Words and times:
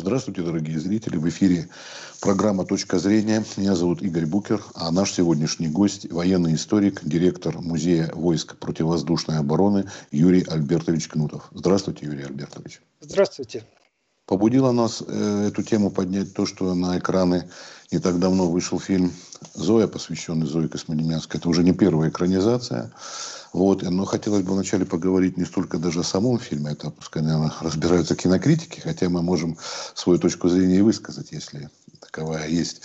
Здравствуйте, 0.00 0.40
дорогие 0.40 0.80
зрители. 0.80 1.18
В 1.18 1.28
эфире 1.28 1.68
программа 2.22 2.64
«Точка 2.64 2.98
зрения». 2.98 3.44
Меня 3.58 3.74
зовут 3.74 4.00
Игорь 4.00 4.24
Букер, 4.24 4.64
а 4.74 4.90
наш 4.90 5.12
сегодняшний 5.12 5.68
гость– 5.68 6.10
военный 6.10 6.54
историк, 6.54 7.02
директор 7.04 7.60
Музея 7.60 8.10
войск 8.14 8.56
противовоздушной 8.56 9.36
обороны 9.36 9.90
Юрий 10.10 10.42
Альбертович 10.42 11.08
Кнутов. 11.08 11.50
Здравствуйте, 11.52 12.06
Юрий 12.06 12.22
Альбертович. 12.22 12.80
Здравствуйте. 13.00 13.66
Побудило 14.24 14.72
нас 14.72 15.02
э, 15.06 15.48
эту 15.48 15.62
тему 15.62 15.90
поднять 15.90 16.32
то, 16.32 16.46
что 16.46 16.72
на 16.72 16.98
экраны 16.98 17.50
не 17.92 17.98
так 17.98 18.18
давно 18.18 18.50
вышел 18.50 18.80
фильм 18.80 19.12
«Зоя», 19.54 19.86
посвященный 19.86 20.46
Зое 20.46 20.68
Космодемьянской. 20.68 21.38
Это 21.38 21.48
уже 21.48 21.62
не 21.62 21.72
первая 21.72 22.10
экранизация. 22.10 22.90
Вот. 23.52 23.82
Но 23.82 24.04
хотелось 24.04 24.42
бы 24.42 24.52
вначале 24.52 24.84
поговорить 24.84 25.36
не 25.36 25.44
столько 25.44 25.78
даже 25.78 26.00
о 26.00 26.04
самом 26.04 26.38
фильме, 26.38 26.72
это 26.72 26.90
пускай, 26.90 27.22
наверное, 27.22 27.52
разбираются 27.60 28.14
кинокритики, 28.14 28.80
хотя 28.80 29.08
мы 29.08 29.22
можем 29.22 29.56
свою 29.94 30.18
точку 30.18 30.48
зрения 30.48 30.82
высказать, 30.82 31.32
если 31.32 31.68
таковая 32.00 32.48
есть. 32.48 32.82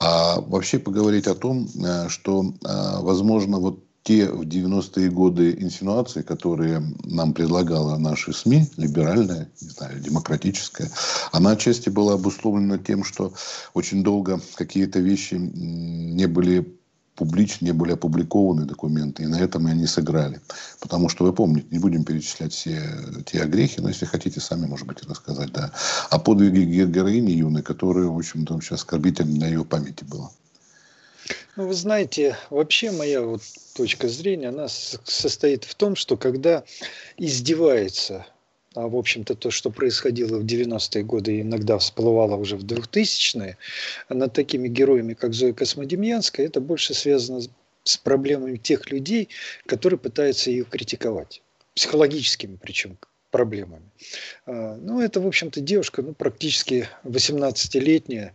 А 0.00 0.40
вообще 0.40 0.78
поговорить 0.78 1.26
о 1.26 1.34
том, 1.34 1.68
э, 1.84 2.08
что, 2.08 2.42
э, 2.42 3.00
возможно, 3.00 3.58
вот 3.58 3.87
те 4.02 4.26
в 4.26 4.42
90-е 4.42 5.10
годы 5.10 5.56
инсинуации, 5.58 6.22
которые 6.22 6.82
нам 7.04 7.34
предлагала 7.34 7.98
наши 7.98 8.32
СМИ, 8.32 8.66
либеральная, 8.76 9.50
не 9.60 9.68
знаю, 9.68 10.00
демократическая, 10.00 10.90
она 11.32 11.50
отчасти 11.50 11.90
была 11.90 12.14
обусловлена 12.14 12.78
тем, 12.78 13.04
что 13.04 13.32
очень 13.74 14.02
долго 14.02 14.40
какие-то 14.54 15.00
вещи 15.00 15.34
не 15.34 16.26
были 16.26 16.78
публично 17.18 17.66
не 17.66 17.72
были 17.72 17.92
опубликованы 17.92 18.64
документы, 18.64 19.24
и 19.24 19.26
на 19.26 19.40
этом 19.40 19.66
и 19.66 19.72
они 19.72 19.86
сыграли. 19.86 20.40
Потому 20.78 21.08
что, 21.08 21.24
вы 21.24 21.32
помните, 21.32 21.66
не 21.72 21.80
будем 21.80 22.04
перечислять 22.04 22.52
все 22.52 22.80
те 23.26 23.42
огрехи, 23.42 23.80
но 23.80 23.88
если 23.88 24.06
хотите, 24.06 24.40
сами, 24.40 24.66
может 24.66 24.86
быть, 24.86 25.02
рассказать, 25.02 25.52
да, 25.52 25.72
о 26.10 26.18
подвиге 26.20 26.86
героини 26.86 27.32
юной, 27.32 27.62
которая, 27.62 28.06
в 28.06 28.16
общем-то, 28.16 28.54
вообще 28.54 28.76
оскорбительно 28.76 29.32
для 29.32 29.48
ее 29.48 29.64
памяти 29.64 30.04
была. 30.04 30.30
Ну, 31.56 31.66
вы 31.66 31.74
знаете, 31.74 32.36
вообще 32.50 32.90
моя 32.90 33.22
вот 33.22 33.42
точка 33.74 34.08
зрения, 34.08 34.48
она 34.48 34.68
состоит 34.68 35.64
в 35.64 35.74
том, 35.74 35.96
что 35.96 36.16
когда 36.16 36.64
издевается 37.16 38.26
а, 38.74 38.86
в 38.86 38.96
общем-то, 38.96 39.34
то, 39.34 39.50
что 39.50 39.70
происходило 39.70 40.38
в 40.38 40.44
90-е 40.44 41.02
годы, 41.02 41.40
иногда 41.40 41.78
всплывало 41.78 42.36
уже 42.36 42.56
в 42.56 42.64
2000-е, 42.64 43.56
над 44.08 44.32
такими 44.32 44.68
героями, 44.68 45.14
как 45.14 45.34
Зоя 45.34 45.52
Космодемьянская, 45.52 46.46
это 46.46 46.60
больше 46.60 46.94
связано 46.94 47.40
с 47.82 47.96
проблемами 47.96 48.56
тех 48.56 48.90
людей, 48.90 49.30
которые 49.66 49.98
пытаются 49.98 50.50
ее 50.50 50.64
критиковать. 50.64 51.42
Психологическими 51.74 52.56
причем 52.60 52.98
проблемами. 53.30 53.90
А, 54.46 54.76
ну, 54.76 55.00
это, 55.00 55.20
в 55.20 55.26
общем-то, 55.26 55.60
девушка, 55.60 56.02
ну, 56.02 56.14
практически 56.14 56.88
18-летняя, 57.04 58.34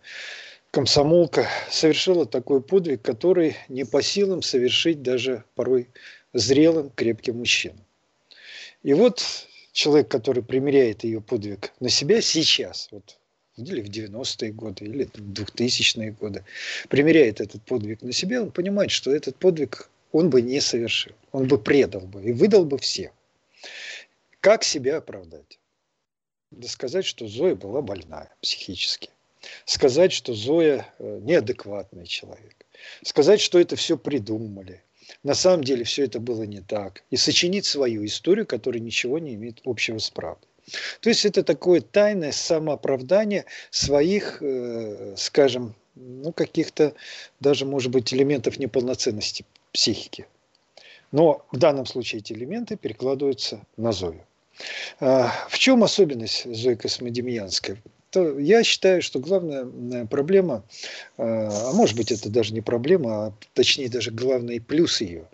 комсомолка, 0.73 1.47
совершила 1.69 2.25
такой 2.25 2.59
подвиг, 2.59 3.03
который 3.03 3.55
не 3.69 3.85
по 3.85 4.01
силам 4.01 4.41
совершить 4.41 5.03
даже 5.03 5.43
порой 5.53 5.87
зрелым, 6.33 6.89
крепким 6.89 7.37
мужчинам. 7.37 7.85
И 8.81 8.95
вот 8.95 9.23
человек, 9.71 10.09
который 10.09 10.41
примеряет 10.41 11.03
ее 11.03 11.21
подвиг 11.21 11.73
на 11.79 11.89
себя 11.89 12.21
сейчас, 12.21 12.87
вот 12.89 13.19
или 13.55 13.81
в 13.81 13.89
90-е 13.89 14.51
годы, 14.51 14.85
или 14.85 15.03
в 15.03 15.15
2000-е 15.15 16.11
годы, 16.13 16.43
примеряет 16.89 17.39
этот 17.39 17.61
подвиг 17.61 18.01
на 18.01 18.11
себя, 18.11 18.41
он 18.41 18.49
понимает, 18.49 18.89
что 18.89 19.13
этот 19.13 19.35
подвиг 19.35 19.91
он 20.11 20.31
бы 20.31 20.41
не 20.41 20.59
совершил. 20.59 21.13
Он 21.31 21.47
бы 21.47 21.59
предал 21.59 22.01
бы 22.01 22.23
и 22.23 22.33
выдал 22.33 22.65
бы 22.65 22.79
всех. 22.79 23.11
Как 24.39 24.63
себя 24.63 24.97
оправдать? 24.97 25.59
Да 26.49 26.67
сказать, 26.67 27.05
что 27.05 27.27
Зоя 27.27 27.53
была 27.53 27.83
больная 27.83 28.33
психически. 28.41 29.11
Сказать, 29.65 30.11
что 30.11 30.33
Зоя 30.33 30.87
э, 30.99 31.19
неадекватный 31.21 32.05
человек. 32.05 32.55
Сказать, 33.03 33.41
что 33.41 33.59
это 33.59 33.75
все 33.75 33.97
придумали 33.97 34.81
на 35.23 35.33
самом 35.33 35.63
деле 35.63 35.83
все 35.83 36.05
это 36.05 36.19
было 36.19 36.43
не 36.43 36.61
так. 36.61 37.03
И 37.11 37.17
сочинить 37.17 37.65
свою 37.65 38.05
историю, 38.05 38.45
которая 38.45 38.81
ничего 38.81 39.19
не 39.19 39.35
имеет 39.35 39.61
общего 39.65 39.97
с 39.97 40.09
правдой. 40.09 40.47
То 41.01 41.09
есть 41.09 41.25
это 41.25 41.43
такое 41.43 41.81
тайное 41.81 42.31
самооправдание 42.31 43.45
своих, 43.69 44.37
э, 44.41 45.15
скажем, 45.17 45.75
ну 45.95 46.31
каких-то 46.31 46.93
даже, 47.39 47.65
может 47.65 47.91
быть, 47.91 48.13
элементов 48.13 48.57
неполноценности 48.57 49.45
психики. 49.71 50.25
Но 51.11 51.45
в 51.51 51.57
данном 51.57 51.85
случае 51.85 52.19
эти 52.19 52.33
элементы 52.33 52.77
перекладываются 52.77 53.61
на 53.77 53.91
Зою. 53.91 54.25
А, 54.99 55.31
в 55.49 55.59
чем 55.59 55.83
особенность 55.83 56.51
Зои 56.51 56.75
Космодемьянской? 56.75 57.77
То 58.13 58.37
я 58.37 58.63
считаю, 58.63 59.01
что 59.01 59.19
главная 59.19 60.05
проблема, 60.05 60.63
а, 61.17 61.69
а 61.69 61.73
может 61.73 61.97
быть 61.97 62.11
это 62.11 62.29
даже 62.29 62.53
не 62.53 62.61
проблема, 62.61 63.09
а 63.11 63.33
точнее 63.55 63.89
даже 63.89 64.11
главный 64.11 64.61
плюс 64.61 65.01
ее, 65.01 65.27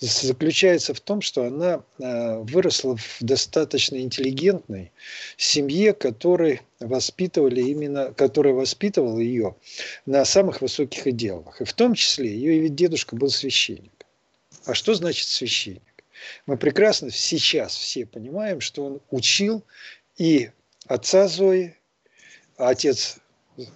заключается 0.00 0.94
в 0.94 1.00
том, 1.00 1.20
что 1.20 1.44
она 1.44 1.84
а, 2.02 2.40
выросла 2.40 2.96
в 2.96 3.18
достаточно 3.20 4.00
интеллигентной 4.00 4.90
семье, 5.36 5.92
которой 5.92 6.62
воспитывали 6.80 7.60
именно, 7.60 8.12
которая 8.12 8.52
воспитывала 8.52 9.20
ее 9.20 9.54
на 10.04 10.24
самых 10.24 10.60
высоких 10.60 11.06
идеалах. 11.06 11.60
И 11.60 11.64
в 11.64 11.72
том 11.72 11.94
числе 11.94 12.34
ее 12.34 12.58
ведь 12.58 12.74
дедушка 12.74 13.14
был 13.14 13.30
священник. 13.30 14.06
А 14.66 14.74
что 14.74 14.94
значит 14.94 15.28
священник? 15.28 15.82
Мы 16.46 16.56
прекрасно 16.56 17.12
сейчас 17.12 17.76
все 17.76 18.06
понимаем, 18.06 18.60
что 18.60 18.84
он 18.84 19.00
учил 19.10 19.62
и 20.16 20.50
отца 20.88 21.28
Зои, 21.28 21.76
а 22.56 22.70
отец 22.70 23.18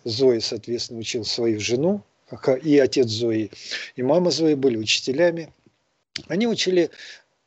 Зои, 0.04 0.38
соответственно, 0.40 1.00
учил 1.00 1.24
свою 1.24 1.60
жену, 1.60 2.02
и 2.62 2.78
отец 2.78 3.08
Зои, 3.08 3.50
и 3.96 4.02
мама 4.02 4.30
Зои 4.30 4.54
были 4.54 4.76
учителями. 4.76 5.52
Они 6.26 6.46
учили 6.46 6.90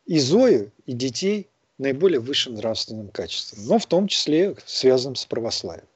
и 0.06 0.20
Зою, 0.20 0.72
и 0.86 0.94
детей 0.94 1.50
наиболее 1.78 2.20
высшим 2.20 2.56
нравственным 2.56 3.10
качеством, 3.10 3.66
но 3.66 3.80
в 3.80 3.86
том 3.86 4.08
числе 4.08 4.56
связанным 4.66 5.16
с 5.16 5.26
православием. 5.26 5.88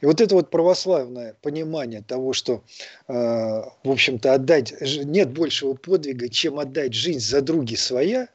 И 0.00 0.06
вот 0.06 0.20
это 0.20 0.34
вот 0.34 0.50
православное 0.50 1.36
понимание 1.40 2.02
того, 2.02 2.32
что, 2.32 2.64
э, 3.06 3.12
в 3.12 3.90
общем-то, 3.90 4.34
отдать, 4.34 4.74
нет 4.80 5.30
большего 5.30 5.74
подвига, 5.74 6.28
чем 6.28 6.58
отдать 6.58 6.94
жизнь 6.94 7.20
за 7.20 7.40
други 7.42 7.76
своя, 7.76 8.28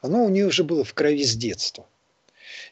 оно 0.00 0.24
у 0.24 0.28
нее 0.28 0.46
уже 0.46 0.62
было 0.62 0.84
в 0.84 0.94
крови 0.94 1.24
с 1.24 1.34
детства– 1.34 1.88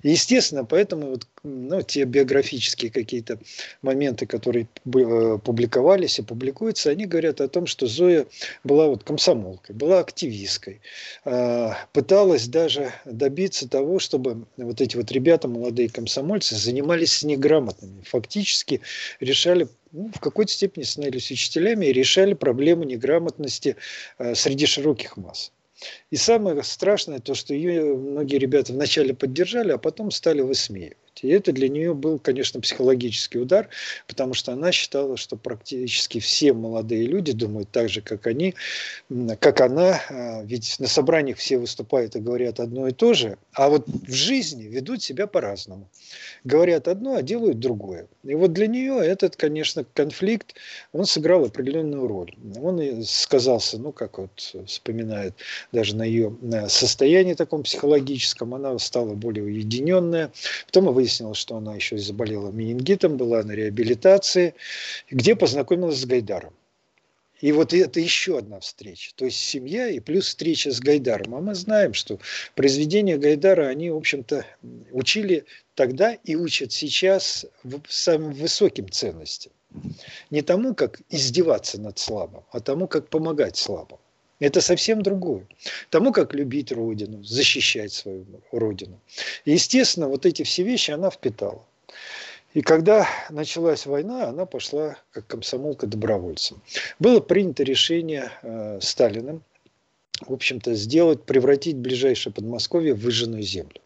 естественно, 0.02 0.64
поэтому 0.64 1.10
вот, 1.10 1.26
ну, 1.42 1.82
те 1.82 2.04
биографические 2.04 2.90
какие-то 2.90 3.38
моменты, 3.82 4.26
которые 4.26 4.66
э, 4.84 5.38
публиковались 5.42 6.18
и 6.18 6.22
публикуются, 6.22 6.90
они 6.90 7.06
говорят 7.06 7.40
о 7.40 7.48
том, 7.48 7.66
что 7.66 7.86
Зоя 7.86 8.26
была 8.62 8.86
вот 8.86 9.04
комсомолкой, 9.04 9.74
была 9.74 10.00
активисткой, 10.00 10.80
а, 11.24 11.76
пыталась 11.92 12.48
даже 12.48 12.92
добиться 13.04 13.68
того, 13.68 13.98
чтобы 13.98 14.46
вот 14.56 14.80
эти 14.80 14.96
вот 14.96 15.10
ребята, 15.12 15.48
молодые 15.48 15.88
комсомольцы, 15.88 16.56
занимались 16.56 17.12
с 17.12 17.22
неграмотными, 17.22 18.02
фактически 18.02 18.80
решали 19.20 19.68
ну, 19.92 20.10
в 20.14 20.20
какой-то 20.20 20.50
степени 20.52 20.82
становились 20.82 21.30
учителями 21.30 21.86
и 21.86 21.92
решали 21.92 22.34
проблемы 22.34 22.84
неграмотности 22.84 23.76
э, 24.18 24.34
среди 24.34 24.66
широких 24.66 25.16
масс. 25.16 25.52
И 26.10 26.16
самое 26.16 26.62
страшное, 26.62 27.18
то, 27.18 27.34
что 27.34 27.54
ее 27.54 27.96
многие 27.96 28.36
ребята 28.36 28.72
вначале 28.72 29.14
поддержали, 29.14 29.72
а 29.72 29.78
потом 29.78 30.10
стали 30.10 30.40
высмеивать. 30.40 30.98
И 31.22 31.28
это 31.28 31.52
для 31.52 31.68
нее 31.68 31.94
был, 31.94 32.18
конечно, 32.18 32.60
психологический 32.60 33.38
удар, 33.38 33.68
потому 34.06 34.34
что 34.34 34.52
она 34.52 34.72
считала, 34.72 35.16
что 35.16 35.36
практически 35.36 36.18
все 36.20 36.52
молодые 36.52 37.06
люди 37.06 37.32
думают 37.32 37.70
так 37.70 37.88
же, 37.88 38.00
как 38.00 38.26
они, 38.26 38.54
как 39.40 39.60
она. 39.60 40.00
А, 40.10 40.42
ведь 40.44 40.76
на 40.78 40.86
собраниях 40.86 41.38
все 41.38 41.58
выступают 41.58 42.16
и 42.16 42.20
говорят 42.20 42.60
одно 42.60 42.88
и 42.88 42.92
то 42.92 43.14
же, 43.14 43.38
а 43.52 43.68
вот 43.68 43.86
в 43.86 44.12
жизни 44.12 44.64
ведут 44.64 45.02
себя 45.02 45.26
по-разному. 45.26 45.88
Говорят 46.44 46.88
одно, 46.88 47.16
а 47.16 47.22
делают 47.22 47.58
другое. 47.58 48.06
И 48.22 48.34
вот 48.34 48.52
для 48.52 48.66
нее 48.66 48.98
этот, 49.02 49.36
конечно, 49.36 49.84
конфликт, 49.94 50.54
он 50.92 51.06
сыграл 51.06 51.44
определенную 51.44 52.06
роль. 52.06 52.34
Он 52.60 52.80
и 52.80 53.02
сказался, 53.02 53.78
ну, 53.78 53.92
как 53.92 54.18
вот 54.18 54.54
вспоминает 54.66 55.34
даже 55.72 55.96
на 55.96 56.02
ее 56.02 56.36
состоянии 56.68 57.34
таком 57.34 57.62
психологическом, 57.62 58.54
она 58.54 58.78
стала 58.78 59.14
более 59.14 59.44
уединенная. 59.44 60.32
Потом 60.66 60.88
выяснилось, 61.04 61.36
что 61.36 61.56
она 61.56 61.74
еще 61.74 61.98
заболела 61.98 62.50
менингитом, 62.50 63.18
была 63.18 63.42
на 63.42 63.52
реабилитации, 63.52 64.54
где 65.10 65.36
познакомилась 65.36 66.00
с 66.00 66.06
Гайдаром. 66.06 66.54
И 67.40 67.52
вот 67.52 67.74
это 67.74 68.00
еще 68.00 68.38
одна 68.38 68.60
встреча. 68.60 69.12
То 69.16 69.26
есть 69.26 69.38
семья 69.38 69.88
и 69.88 70.00
плюс 70.00 70.28
встреча 70.28 70.70
с 70.70 70.80
Гайдаром. 70.80 71.34
А 71.34 71.40
мы 71.40 71.54
знаем, 71.54 71.92
что 71.92 72.18
произведения 72.54 73.18
Гайдара, 73.18 73.66
они, 73.66 73.90
в 73.90 73.96
общем-то, 73.96 74.46
учили 74.92 75.44
тогда 75.74 76.14
и 76.24 76.36
учат 76.36 76.72
сейчас 76.72 77.44
самым 77.86 78.32
высоким 78.32 78.88
ценностям. 78.88 79.52
Не 80.30 80.40
тому, 80.40 80.74
как 80.74 81.02
издеваться 81.10 81.78
над 81.78 81.98
слабым, 81.98 82.44
а 82.50 82.60
тому, 82.60 82.88
как 82.88 83.10
помогать 83.10 83.58
слабым. 83.58 83.98
Это 84.40 84.60
совсем 84.60 85.02
другое. 85.02 85.46
Тому, 85.90 86.12
как 86.12 86.34
любить 86.34 86.72
Родину, 86.72 87.22
защищать 87.22 87.92
свою 87.92 88.26
Родину. 88.50 89.00
И, 89.44 89.52
естественно, 89.52 90.08
вот 90.08 90.26
эти 90.26 90.42
все 90.42 90.64
вещи 90.64 90.90
она 90.90 91.10
впитала. 91.10 91.64
И 92.52 92.62
когда 92.62 93.08
началась 93.30 93.84
война, 93.86 94.28
она 94.28 94.46
пошла 94.46 94.96
как 95.10 95.26
комсомолка 95.26 95.86
добровольцем. 95.86 96.62
Было 97.00 97.20
принято 97.20 97.64
решение 97.64 98.30
э, 98.42 98.78
Сталиным, 98.80 99.42
в 100.20 100.32
общем-то, 100.32 100.74
сделать, 100.74 101.24
превратить 101.24 101.76
ближайшее 101.76 102.32
Подмосковье 102.32 102.94
в 102.94 103.00
выжженную 103.00 103.42
землю. 103.42 103.80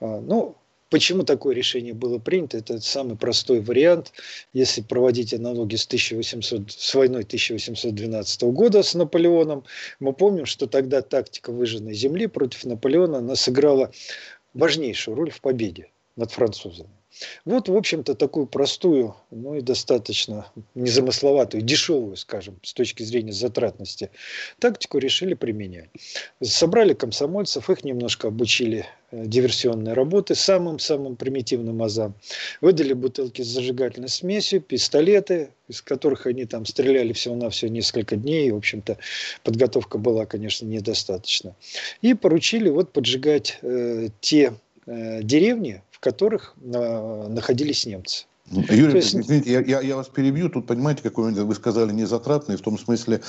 Э, 0.00 0.20
ну, 0.20 0.56
Почему 0.92 1.22
такое 1.22 1.54
решение 1.54 1.94
было 1.94 2.18
принято? 2.18 2.58
Это 2.58 2.78
самый 2.78 3.16
простой 3.16 3.60
вариант. 3.60 4.12
Если 4.52 4.82
проводить 4.82 5.32
аналогии 5.32 5.76
с, 5.76 5.86
1800, 5.86 6.70
с 6.70 6.94
войной 6.94 7.22
1812 7.22 8.42
года 8.42 8.82
с 8.82 8.92
Наполеоном, 8.92 9.64
мы 10.00 10.12
помним, 10.12 10.44
что 10.44 10.66
тогда 10.66 11.00
тактика 11.00 11.50
выжженной 11.50 11.94
земли 11.94 12.26
против 12.26 12.66
Наполеона 12.66 13.18
она 13.18 13.36
сыграла 13.36 13.90
важнейшую 14.52 15.16
роль 15.16 15.30
в 15.30 15.40
победе 15.40 15.88
над 16.16 16.30
французами. 16.30 16.90
Вот, 17.44 17.68
в 17.68 17.76
общем-то, 17.76 18.14
такую 18.14 18.46
простую, 18.46 19.14
ну 19.30 19.54
и 19.54 19.60
достаточно 19.60 20.46
незамысловатую, 20.74 21.62
дешевую, 21.62 22.16
скажем, 22.16 22.58
с 22.62 22.72
точки 22.72 23.02
зрения 23.02 23.32
затратности, 23.32 24.10
тактику 24.58 24.98
решили 24.98 25.34
применять. 25.34 25.90
Собрали 26.42 26.94
комсомольцев, 26.94 27.70
их 27.70 27.84
немножко 27.84 28.28
обучили 28.28 28.86
э, 29.10 29.24
диверсионной 29.26 29.92
работы 29.92 30.34
самым-самым 30.34 31.16
примитивным 31.16 31.82
азам. 31.82 32.14
Выдали 32.60 32.92
бутылки 32.92 33.42
с 33.42 33.46
зажигательной 33.46 34.08
смесью, 34.08 34.60
пистолеты, 34.60 35.50
из 35.68 35.82
которых 35.82 36.26
они 36.26 36.44
там 36.44 36.66
стреляли 36.66 37.12
всего-навсего 37.12 37.70
несколько 37.70 38.16
дней. 38.16 38.48
И, 38.48 38.52
в 38.52 38.56
общем-то, 38.56 38.98
подготовка 39.42 39.98
была, 39.98 40.26
конечно, 40.26 40.66
недостаточна. 40.66 41.54
И 42.02 42.14
поручили 42.14 42.68
вот 42.68 42.92
поджигать 42.92 43.58
э, 43.62 44.08
те 44.20 44.54
э, 44.86 45.22
деревни, 45.22 45.82
которых 46.02 46.54
э, 46.60 47.28
находились 47.28 47.86
немцы. 47.86 48.26
Ну, 48.50 48.64
Юрий, 48.68 48.96
есть... 48.96 49.14
извините, 49.14 49.52
я, 49.52 49.60
я, 49.60 49.80
я 49.80 49.96
вас 49.96 50.08
перебью. 50.08 50.50
Тут, 50.50 50.66
понимаете, 50.66 51.02
какой 51.02 51.32
вы 51.32 51.54
сказали, 51.54 51.92
незатратный, 51.92 52.56
в 52.56 52.60
том 52.60 52.76
смысле, 52.76 53.20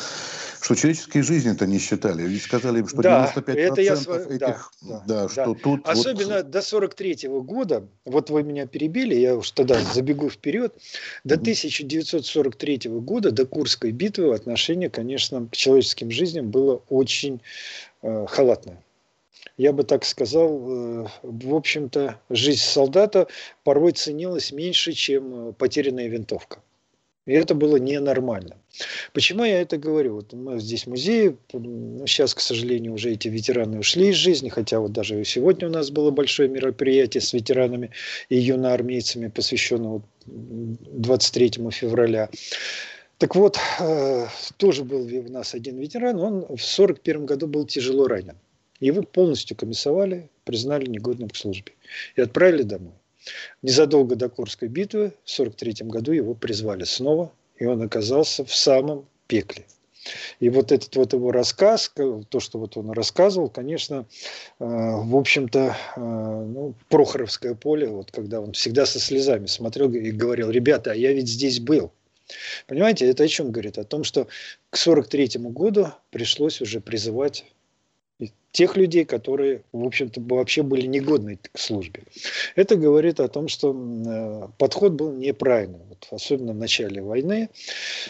что 0.60 0.74
человеческие 0.76 1.22
жизни-то 1.22 1.68
не 1.68 1.78
считали. 1.78 2.24
Ведь 2.24 2.42
сказали, 2.42 2.84
что 2.86 3.04
да, 3.04 3.32
95% 3.36 3.54
это 3.54 3.82
я 3.82 3.94
этих... 3.94 4.40
Да, 4.40 4.60
да, 4.82 5.04
да, 5.06 5.30
что 5.30 5.54
тут... 5.54 5.88
Особенно 5.88 6.38
вот... 6.38 6.50
до 6.50 6.62
43 6.62 7.14
-го 7.14 7.42
года, 7.44 7.88
вот 8.06 8.32
вы 8.32 8.42
меня 8.42 8.66
перебили, 8.66 9.14
я 9.16 9.36
уж 9.36 9.52
тогда 9.52 9.80
забегу 9.94 10.30
вперед, 10.30 10.74
до 11.24 11.36
1943 11.36 12.82
года, 12.86 13.32
до 13.32 13.46
Курской 13.46 13.92
битвы, 13.92 14.34
отношение, 14.34 14.90
конечно, 14.90 15.48
к 15.48 15.56
человеческим 15.56 16.10
жизням 16.10 16.50
было 16.50 16.82
очень 16.90 17.40
э, 18.02 18.26
халатное 18.28 18.84
я 19.58 19.72
бы 19.72 19.84
так 19.84 20.04
сказал, 20.06 20.50
э, 20.50 21.08
в 21.22 21.56
общем-то, 21.56 22.20
жизнь 22.30 22.62
солдата 22.62 23.28
порой 23.64 23.92
ценилась 23.92 24.52
меньше, 24.52 24.94
чем 24.94 25.50
э, 25.50 25.54
потерянная 25.54 26.08
винтовка. 26.08 26.62
И 27.26 27.32
это 27.32 27.56
было 27.56 27.78
ненормально. 27.78 28.58
Почему 29.14 29.46
я 29.46 29.62
это 29.62 29.78
говорю? 29.78 30.16
Вот 30.16 30.34
мы 30.34 30.60
здесь 30.60 30.84
в 30.84 30.90
музее, 30.90 31.38
ну, 31.54 32.06
сейчас, 32.06 32.34
к 32.34 32.42
сожалению, 32.42 32.94
уже 32.94 33.12
эти 33.14 33.30
ветераны 33.30 33.80
ушли 33.80 34.10
из 34.10 34.16
жизни, 34.16 34.50
хотя 34.50 34.80
вот 34.82 34.92
даже 34.92 35.24
сегодня 35.24 35.70
у 35.70 35.72
нас 35.72 35.90
было 35.90 36.12
большое 36.12 36.50
мероприятие 36.50 37.22
с 37.22 37.32
ветеранами 37.32 37.92
и 38.28 38.38
юноармейцами, 38.38 39.30
посвященное 39.30 40.02
23 40.26 41.72
февраля. 41.72 42.30
Так 43.20 43.36
вот, 43.36 43.58
э, 43.80 44.28
тоже 44.58 44.84
был 44.84 45.06
у 45.06 45.32
нас 45.32 45.54
один 45.54 45.78
ветеран, 45.78 46.20
он 46.20 46.42
в 46.42 46.60
1941 46.60 47.26
году 47.26 47.48
был 47.48 47.66
тяжело 47.66 48.08
ранен. 48.08 48.36
Его 48.84 49.02
полностью 49.02 49.56
комиссовали, 49.56 50.30
признали 50.44 50.86
негодным 50.90 51.30
к 51.30 51.38
службе 51.38 51.72
и 52.18 52.22
отправили 52.22 52.64
домой. 52.64 52.92
Незадолго 53.62 54.18
до 54.18 54.28
Курской 54.28 54.68
битвы 54.68 55.14
в 55.24 55.32
1943 55.38 55.88
году 55.88 56.12
его 56.12 56.34
призвали 56.34 56.84
снова, 56.84 57.32
и 57.56 57.66
он 57.66 57.82
оказался 57.82 58.44
в 58.44 58.54
самом 58.54 59.08
пекле. 59.28 59.64
И 60.42 60.50
вот 60.50 60.74
этот 60.74 60.94
вот 60.98 61.14
его 61.14 61.32
рассказ, 61.32 61.94
то, 61.96 62.40
что 62.42 62.60
вот 62.60 62.76
он 62.76 62.92
рассказывал, 62.92 63.48
конечно, 63.48 64.06
э, 64.60 64.66
в 64.66 65.16
общем-то, 65.16 65.78
э, 65.96 66.02
ну, 66.02 66.74
Прохоровское 66.90 67.56
поле, 67.56 67.88
вот 67.88 68.12
когда 68.12 68.42
он 68.42 68.52
всегда 68.52 68.86
со 68.86 69.00
слезами 69.00 69.46
смотрел 69.46 69.90
и 69.94 70.12
говорил, 70.12 70.50
ребята, 70.50 70.92
а 70.92 70.96
я 70.96 71.14
ведь 71.14 71.30
здесь 71.30 71.62
был. 71.62 71.94
Понимаете, 72.68 73.10
это 73.10 73.24
о 73.24 73.28
чем 73.30 73.54
говорит? 73.54 73.78
О 73.78 73.86
том, 73.86 74.04
что 74.04 74.26
к 74.70 74.76
1943 74.76 75.42
году 75.52 75.88
пришлось 76.12 76.60
уже 76.60 76.82
призывать 76.82 77.46
тех 78.54 78.78
людей, 78.78 79.04
которые, 79.04 79.64
в 79.74 79.84
общем-то, 79.84 80.22
вообще 80.22 80.62
были 80.62 80.86
негодны 80.86 81.40
к 81.42 81.58
службе. 81.58 82.04
Это 82.56 82.76
говорит 82.76 83.20
о 83.20 83.28
том, 83.28 83.48
что 83.48 83.74
э, 83.74 84.48
подход 84.60 84.94
был 84.94 85.12
неправильный, 85.12 85.80
вот, 85.90 86.08
особенно 86.12 86.54
в 86.54 86.58
начале 86.58 87.02
войны. 87.02 87.50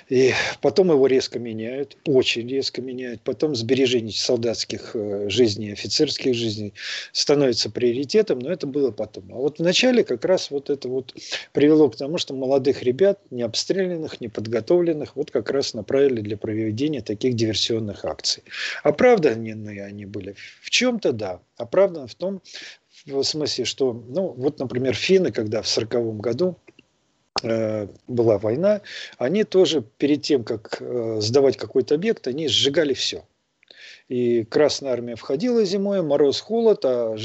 И 0.10 0.34
потом 0.62 0.92
его 0.92 1.08
резко 1.08 1.40
меняют, 1.40 1.98
очень 2.06 2.48
резко 2.48 2.82
меняют. 2.82 3.22
Потом 3.22 3.56
сбережение 3.56 4.12
солдатских 4.12 4.92
э, 4.96 5.30
жизней, 5.30 5.72
офицерских 5.72 6.36
жизней 6.36 6.74
становится 7.14 7.70
приоритетом, 7.70 8.40
но 8.40 8.52
это 8.52 8.68
было 8.68 8.92
потом. 8.92 9.32
А 9.32 9.36
вот 9.36 9.60
в 9.60 9.64
начале 9.64 10.04
как 10.04 10.26
раз 10.26 10.52
вот 10.52 10.70
это 10.70 10.90
вот 10.90 11.16
привело 11.54 11.90
к 11.90 11.96
тому, 11.96 12.18
что 12.18 12.34
молодых 12.34 12.84
ребят, 12.84 13.18
не 13.32 13.44
обстрелянных, 13.44 14.20
не 14.20 14.28
подготовленных, 14.28 15.16
вот 15.16 15.32
как 15.32 15.50
раз 15.52 15.74
направили 15.74 16.20
для 16.20 16.36
проведения 16.36 17.02
таких 17.02 17.36
диверсионных 17.36 18.04
акций. 18.04 18.44
Оправданные 18.84 19.54
они 19.86 20.06
были 20.06 20.33
в 20.62 20.70
чем-то 20.70 21.14
да, 21.14 21.42
оправдано 21.58 22.08
в 22.08 22.16
том 22.16 22.42
в 23.06 23.24
смысле, 23.24 23.66
что, 23.66 23.94
ну, 23.94 24.34
вот, 24.34 24.60
например, 24.60 24.94
финны, 24.94 25.32
когда 25.32 25.62
в 25.62 25.68
сороковом 25.68 26.20
году 26.20 26.58
э, 27.44 27.88
была 28.08 28.38
война, 28.38 28.82
они 29.18 29.44
тоже 29.44 29.82
перед 29.82 30.22
тем, 30.22 30.44
как 30.44 30.78
э, 30.80 31.18
сдавать 31.20 31.58
какой-то 31.58 31.96
объект, 31.96 32.28
они 32.28 32.48
сжигали 32.48 32.94
все. 32.94 33.26
И 34.10 34.44
Красная 34.44 34.92
Армия 34.92 35.16
входила 35.16 35.64
зимой, 35.64 36.02
мороз, 36.02 36.42
холод, 36.42 36.82
а 36.84 37.16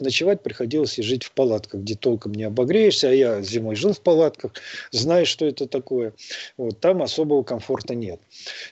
ночевать 0.00 0.42
приходилось 0.42 0.98
и 0.98 1.02
жить 1.02 1.24
в 1.24 1.32
палатках, 1.32 1.80
где 1.80 1.94
толком 1.94 2.32
не 2.32 2.44
обогреешься. 2.44 3.08
А 3.08 3.12
я 3.12 3.42
зимой 3.42 3.74
жил 3.74 3.92
в 3.92 4.00
палатках, 4.00 4.52
знаю, 4.90 5.26
что 5.26 5.44
это 5.44 5.66
такое. 5.66 6.12
Вот, 6.56 6.78
там 6.80 7.02
особого 7.02 7.42
комфорта 7.42 7.94
нет. 7.94 8.20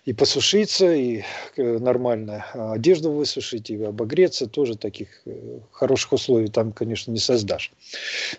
И 0.04 0.12
посушиться, 0.12 0.92
и 0.92 1.22
э, 1.56 1.78
нормально 1.78 2.44
одежду 2.54 3.10
высушить, 3.10 3.70
и 3.70 3.82
обогреться, 3.82 4.46
тоже 4.46 4.76
таких 4.76 5.08
э, 5.26 5.58
хороших 5.72 6.12
условий 6.12 6.48
там, 6.48 6.72
конечно, 6.72 7.10
не 7.10 7.18
создашь. 7.18 7.72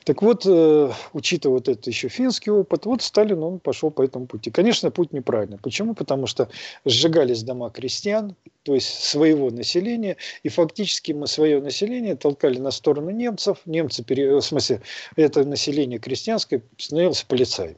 Так 0.05 0.21
вот, 0.21 0.45
э, 0.45 0.91
учитывая 1.13 1.55
вот 1.55 1.67
этот 1.67 1.87
еще 1.87 2.07
финский 2.07 2.51
опыт, 2.51 2.85
вот 2.85 3.01
Сталин, 3.01 3.43
он 3.43 3.59
пошел 3.59 3.91
по 3.91 4.01
этому 4.01 4.27
пути. 4.27 4.49
Конечно, 4.49 4.91
путь 4.91 5.11
неправильный. 5.11 5.57
Почему? 5.57 5.93
Потому 5.93 6.27
что 6.27 6.49
сжигались 6.85 7.43
дома 7.43 7.69
крестьян, 7.69 8.35
то 8.63 8.75
есть 8.75 9.03
своего 9.03 9.51
населения, 9.51 10.17
и 10.41 10.49
фактически 10.49 11.11
мы 11.11 11.27
свое 11.27 11.61
население 11.61 12.15
толкали 12.15 12.57
на 12.59 12.71
сторону 12.71 13.09
немцев, 13.09 13.59
немцы, 13.65 14.03
в 14.03 14.41
смысле, 14.41 14.81
это 15.15 15.43
население 15.43 15.99
крестьянское 15.99 16.61
становилось 16.77 17.23
полицаями. 17.23 17.77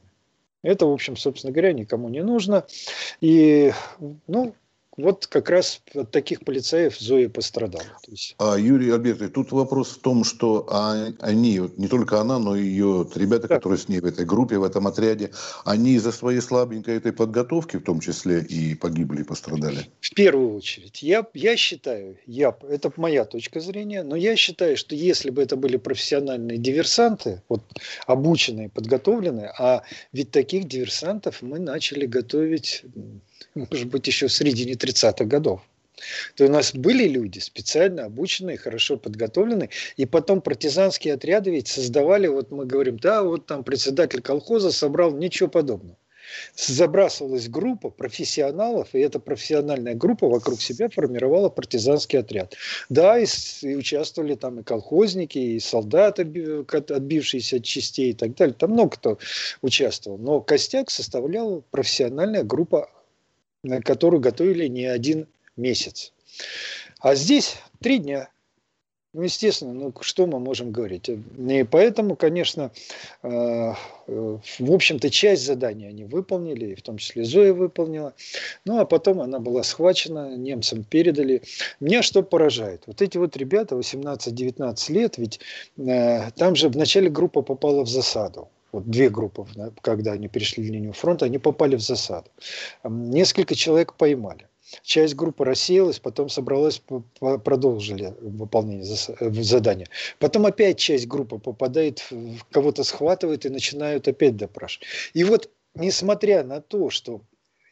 Это, 0.61 0.87
в 0.87 0.91
общем, 0.91 1.15
собственно 1.15 1.53
говоря, 1.53 1.73
никому 1.73 2.09
не 2.09 2.23
нужно. 2.23 2.65
И, 3.21 3.71
ну, 4.27 4.55
вот 4.97 5.27
как 5.27 5.49
раз 5.49 5.81
от 5.93 6.11
таких 6.11 6.41
полицаев 6.41 6.97
Зоя 6.97 7.29
пострадала. 7.29 7.83
Есть... 8.07 8.35
А, 8.37 8.57
Юрий 8.57 8.91
Альбертович, 8.91 9.33
тут 9.33 9.51
вопрос 9.51 9.89
в 9.91 9.99
том, 9.99 10.23
что 10.23 10.65
а, 10.69 11.07
они, 11.19 11.61
не 11.77 11.87
только 11.87 12.21
она, 12.21 12.39
но 12.39 12.55
и 12.55 12.63
ее 12.63 13.07
ребята, 13.15 13.47
да. 13.47 13.55
которые 13.55 13.77
с 13.77 13.89
ней 13.89 13.99
в 13.99 14.05
этой 14.05 14.25
группе, 14.25 14.57
в 14.57 14.63
этом 14.63 14.87
отряде, 14.87 15.31
они 15.65 15.93
из-за 15.93 16.11
своей 16.11 16.41
слабенькой 16.41 16.97
этой 16.97 17.11
подготовки 17.11 17.77
в 17.77 17.83
том 17.83 17.99
числе 17.99 18.41
и 18.41 18.75
погибли, 18.75 19.21
и 19.21 19.23
пострадали? 19.23 19.87
В 19.99 20.13
первую 20.13 20.55
очередь. 20.55 21.03
Я, 21.03 21.25
я 21.33 21.57
считаю, 21.57 22.17
я, 22.25 22.55
это 22.69 22.91
моя 22.95 23.25
точка 23.25 23.59
зрения, 23.59 24.03
но 24.03 24.15
я 24.15 24.35
считаю, 24.35 24.77
что 24.77 24.95
если 24.95 25.29
бы 25.29 25.41
это 25.41 25.55
были 25.57 25.77
профессиональные 25.77 26.57
диверсанты, 26.57 27.41
вот 27.49 27.61
обученные, 28.07 28.69
подготовленные, 28.69 29.51
а 29.57 29.83
ведь 30.13 30.31
таких 30.31 30.67
диверсантов 30.67 31.41
мы 31.41 31.59
начали 31.59 32.05
готовить 32.05 32.83
может 33.55 33.87
быть, 33.87 34.05
еще 34.07 34.27
в 34.27 34.33
середине 34.33 34.75
30-х 34.85 35.25
годов. 35.25 35.61
То 36.35 36.45
у 36.45 36.49
нас 36.49 36.73
были 36.73 37.07
люди 37.07 37.39
специально 37.39 38.05
обученные, 38.05 38.57
хорошо 38.57 38.97
подготовленные, 38.97 39.69
и 39.97 40.05
потом 40.05 40.41
партизанские 40.41 41.13
отряды 41.13 41.51
ведь 41.51 41.67
создавали, 41.67 42.27
вот 42.27 42.51
мы 42.51 42.65
говорим, 42.65 42.97
да, 42.97 43.23
вот 43.23 43.45
там 43.45 43.63
председатель 43.63 44.21
колхоза 44.21 44.71
собрал, 44.71 45.11
ничего 45.11 45.49
подобного. 45.49 45.97
Забрасывалась 46.55 47.47
группа 47.47 47.91
профессионалов, 47.91 48.89
и 48.93 48.99
эта 48.99 49.19
профессиональная 49.19 49.93
группа 49.93 50.27
вокруг 50.27 50.59
себя 50.59 50.89
формировала 50.89 51.49
партизанский 51.49 52.19
отряд. 52.19 52.55
Да, 52.89 53.19
и, 53.19 53.27
и 53.61 53.75
участвовали 53.75 54.33
там 54.33 54.59
и 54.59 54.63
колхозники, 54.63 55.37
и 55.37 55.59
солдаты, 55.59 56.23
отбившиеся 56.67 57.57
от 57.57 57.63
частей 57.63 58.09
и 58.09 58.13
так 58.13 58.35
далее. 58.35 58.55
Там 58.57 58.71
много 58.71 58.91
кто 58.91 59.19
участвовал. 59.61 60.17
Но 60.17 60.41
костяк 60.41 60.89
составляла 60.89 61.61
профессиональная 61.71 62.43
группа 62.43 62.89
которую 63.83 64.21
готовили 64.21 64.67
не 64.67 64.85
один 64.85 65.27
месяц. 65.57 66.13
А 66.99 67.15
здесь 67.15 67.57
три 67.81 67.99
дня. 67.99 68.29
Ну, 69.15 69.21
естественно, 69.21 69.71
ну 69.71 69.93
что 70.01 70.27
мы 70.27 70.39
можем 70.39 70.73
говорить? 70.73 71.07
И 71.07 71.63
поэтому, 71.63 72.17
конечно, 72.17 72.71
э, 73.23 73.73
в 74.07 74.73
общем-то, 74.73 75.09
часть 75.09 75.45
задания 75.45 75.87
они 75.87 76.03
выполнили, 76.03 76.75
в 76.75 76.81
том 76.81 76.97
числе 76.97 77.23
Зоя 77.23 77.53
выполнила. 77.53 78.13
Ну, 78.65 78.77
а 78.77 78.85
потом 78.85 79.21
она 79.21 79.39
была 79.39 79.63
схвачена, 79.63 80.35
немцам 80.35 80.83
передали. 80.83 81.43
Меня 81.79 82.01
что 82.01 82.23
поражает? 82.23 82.83
Вот 82.87 83.01
эти 83.01 83.17
вот 83.17 83.37
ребята, 83.37 83.75
18-19 83.75 84.91
лет, 84.91 85.17
ведь 85.17 85.39
э, 85.77 86.31
там 86.31 86.57
же 86.57 86.67
вначале 86.67 87.09
группа 87.09 87.41
попала 87.41 87.85
в 87.85 87.87
засаду 87.87 88.49
вот 88.75 88.89
две 88.89 89.09
группы, 89.09 89.45
когда 89.81 90.11
они 90.11 90.27
перешли 90.27 90.63
линию 90.63 90.91
фронта, 90.91 91.25
они 91.25 91.37
попали 91.37 91.77
в 91.77 91.81
засаду. 91.81 92.29
Несколько 92.83 93.55
человек 93.55 93.93
поймали. 93.93 94.49
Часть 94.83 95.15
группы 95.15 95.45
рассеялась, 95.45 95.99
потом 95.99 96.27
собралась, 96.27 96.81
продолжили 97.19 98.13
выполнение 98.19 98.85
э, 99.19 99.31
задания. 99.43 99.87
Потом 100.19 100.45
опять 100.45 100.77
часть 100.77 101.07
группы 101.07 101.37
попадает, 101.37 102.05
кого-то 102.51 102.83
схватывает 102.83 103.45
и 103.45 103.49
начинают 103.49 104.07
опять 104.09 104.35
допрашивать. 104.35 104.87
И 105.13 105.23
вот, 105.23 105.49
несмотря 105.75 106.43
на 106.43 106.59
то, 106.59 106.89
что 106.89 107.21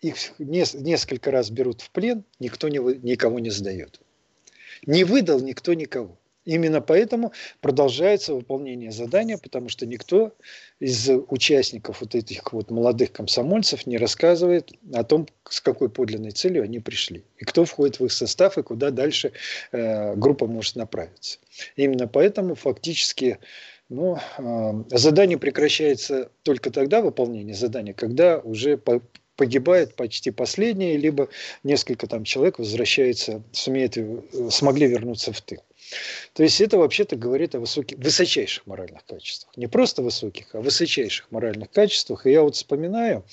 их 0.02 0.16
несколько 0.40 1.32
раз 1.32 1.50
берут 1.50 1.82
в 1.82 1.90
плен, 1.90 2.24
никто 2.40 2.70
никого 2.70 3.40
не 3.40 3.50
сдает. 3.50 4.00
Не 4.86 5.04
выдал 5.04 5.42
никто 5.42 5.74
никого. 5.74 6.18
Именно 6.46 6.82
поэтому 6.82 7.32
продолжается 7.62 8.34
выполнение 8.34 8.92
задания, 8.92 9.38
потому 9.38 9.70
что 9.70 9.86
никто 9.86 10.34
из 10.80 11.10
участников 11.30 12.02
вот 12.02 12.16
этих 12.16 12.52
вот 12.52 12.70
молодых 12.70 13.14
комсомольцев 13.14 13.88
не 13.88 13.98
рассказывает 13.98 14.72
о 14.94 15.04
том, 15.04 15.28
с 15.48 15.62
какой 15.62 15.90
подлинной 15.90 16.32
целью 16.32 16.64
они 16.64 16.80
пришли, 16.80 17.24
и 17.38 17.46
кто 17.46 17.64
входит 17.64 18.00
в 18.00 18.06
их 18.06 18.12
состав, 18.12 18.58
и 18.58 18.64
куда 18.64 18.92
дальше 18.92 19.32
э, 19.72 20.16
группа 20.16 20.46
может 20.46 20.76
направиться. 20.76 21.40
Именно 21.78 22.08
поэтому 22.08 22.56
фактически 22.56 23.40
ну, 23.88 24.18
э, 24.38 24.84
задание 24.90 25.38
прекращается 25.38 26.30
только 26.44 26.72
тогда, 26.72 27.02
выполнение 27.02 27.56
задания, 27.56 27.94
когда 27.94 28.40
уже 28.40 28.78
по, 28.78 29.02
погибает 29.36 29.96
почти 29.96 30.32
последнее, 30.32 30.98
либо 30.98 31.30
несколько 31.64 32.08
там 32.08 32.24
человек 32.24 32.60
возвращается, 32.60 33.44
сумеет, 33.52 33.98
э, 33.98 34.22
смогли 34.50 34.88
вернуться 34.88 35.32
в 35.32 35.42
тыл. 35.42 35.60
То 36.34 36.44
есть 36.44 36.62
это 36.62 36.78
вообще-то 36.78 37.16
говорит 37.16 37.56
о 37.56 37.60
высоких, 37.60 37.98
высочайших 37.98 38.66
моральных 38.66 39.06
качествах. 39.06 39.56
Не 39.58 39.68
просто 39.68 40.02
высоких, 40.02 40.54
а 40.54 40.62
высочайших 40.62 41.32
моральных 41.32 41.72
качествах. 41.72 42.26
И 42.26 42.32
я 42.32 42.42
вот 42.42 42.56
вспоминаю, 42.56 43.24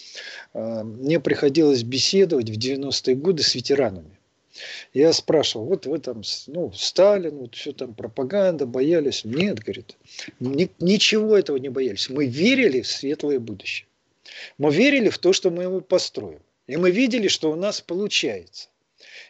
э, 0.54 0.82
мне 0.82 1.20
приходилось 1.20 1.82
беседовать 1.82 2.50
в 2.50 2.58
90-е 2.58 3.14
годы 3.16 3.42
с 3.42 3.54
ветеранами. 3.54 4.18
Я 4.92 5.12
спрашивал, 5.12 5.66
вот 5.66 5.86
вы 5.86 5.98
там, 5.98 6.22
ну, 6.48 6.72
Сталин, 6.72 7.38
вот 7.38 7.54
все 7.54 7.72
там 7.72 7.94
пропаганда, 7.94 8.66
боялись. 8.66 9.24
Нет, 9.24 9.60
говорит, 9.60 9.96
ни, 10.40 10.70
ничего 10.80 11.36
этого 11.36 11.56
не 11.56 11.68
боялись. 11.68 12.08
Мы 12.10 12.26
верили 12.26 12.80
в 12.80 12.88
светлое 12.88 13.38
будущее. 13.38 13.86
Мы 14.58 14.72
верили 14.72 15.08
в 15.08 15.18
то, 15.18 15.32
что 15.32 15.50
мы 15.50 15.64
его 15.64 15.80
построим. 15.80 16.40
И 16.66 16.76
мы 16.76 16.90
видели, 16.90 17.28
что 17.28 17.50
у 17.50 17.56
нас 17.56 17.80
получается. 17.80 18.69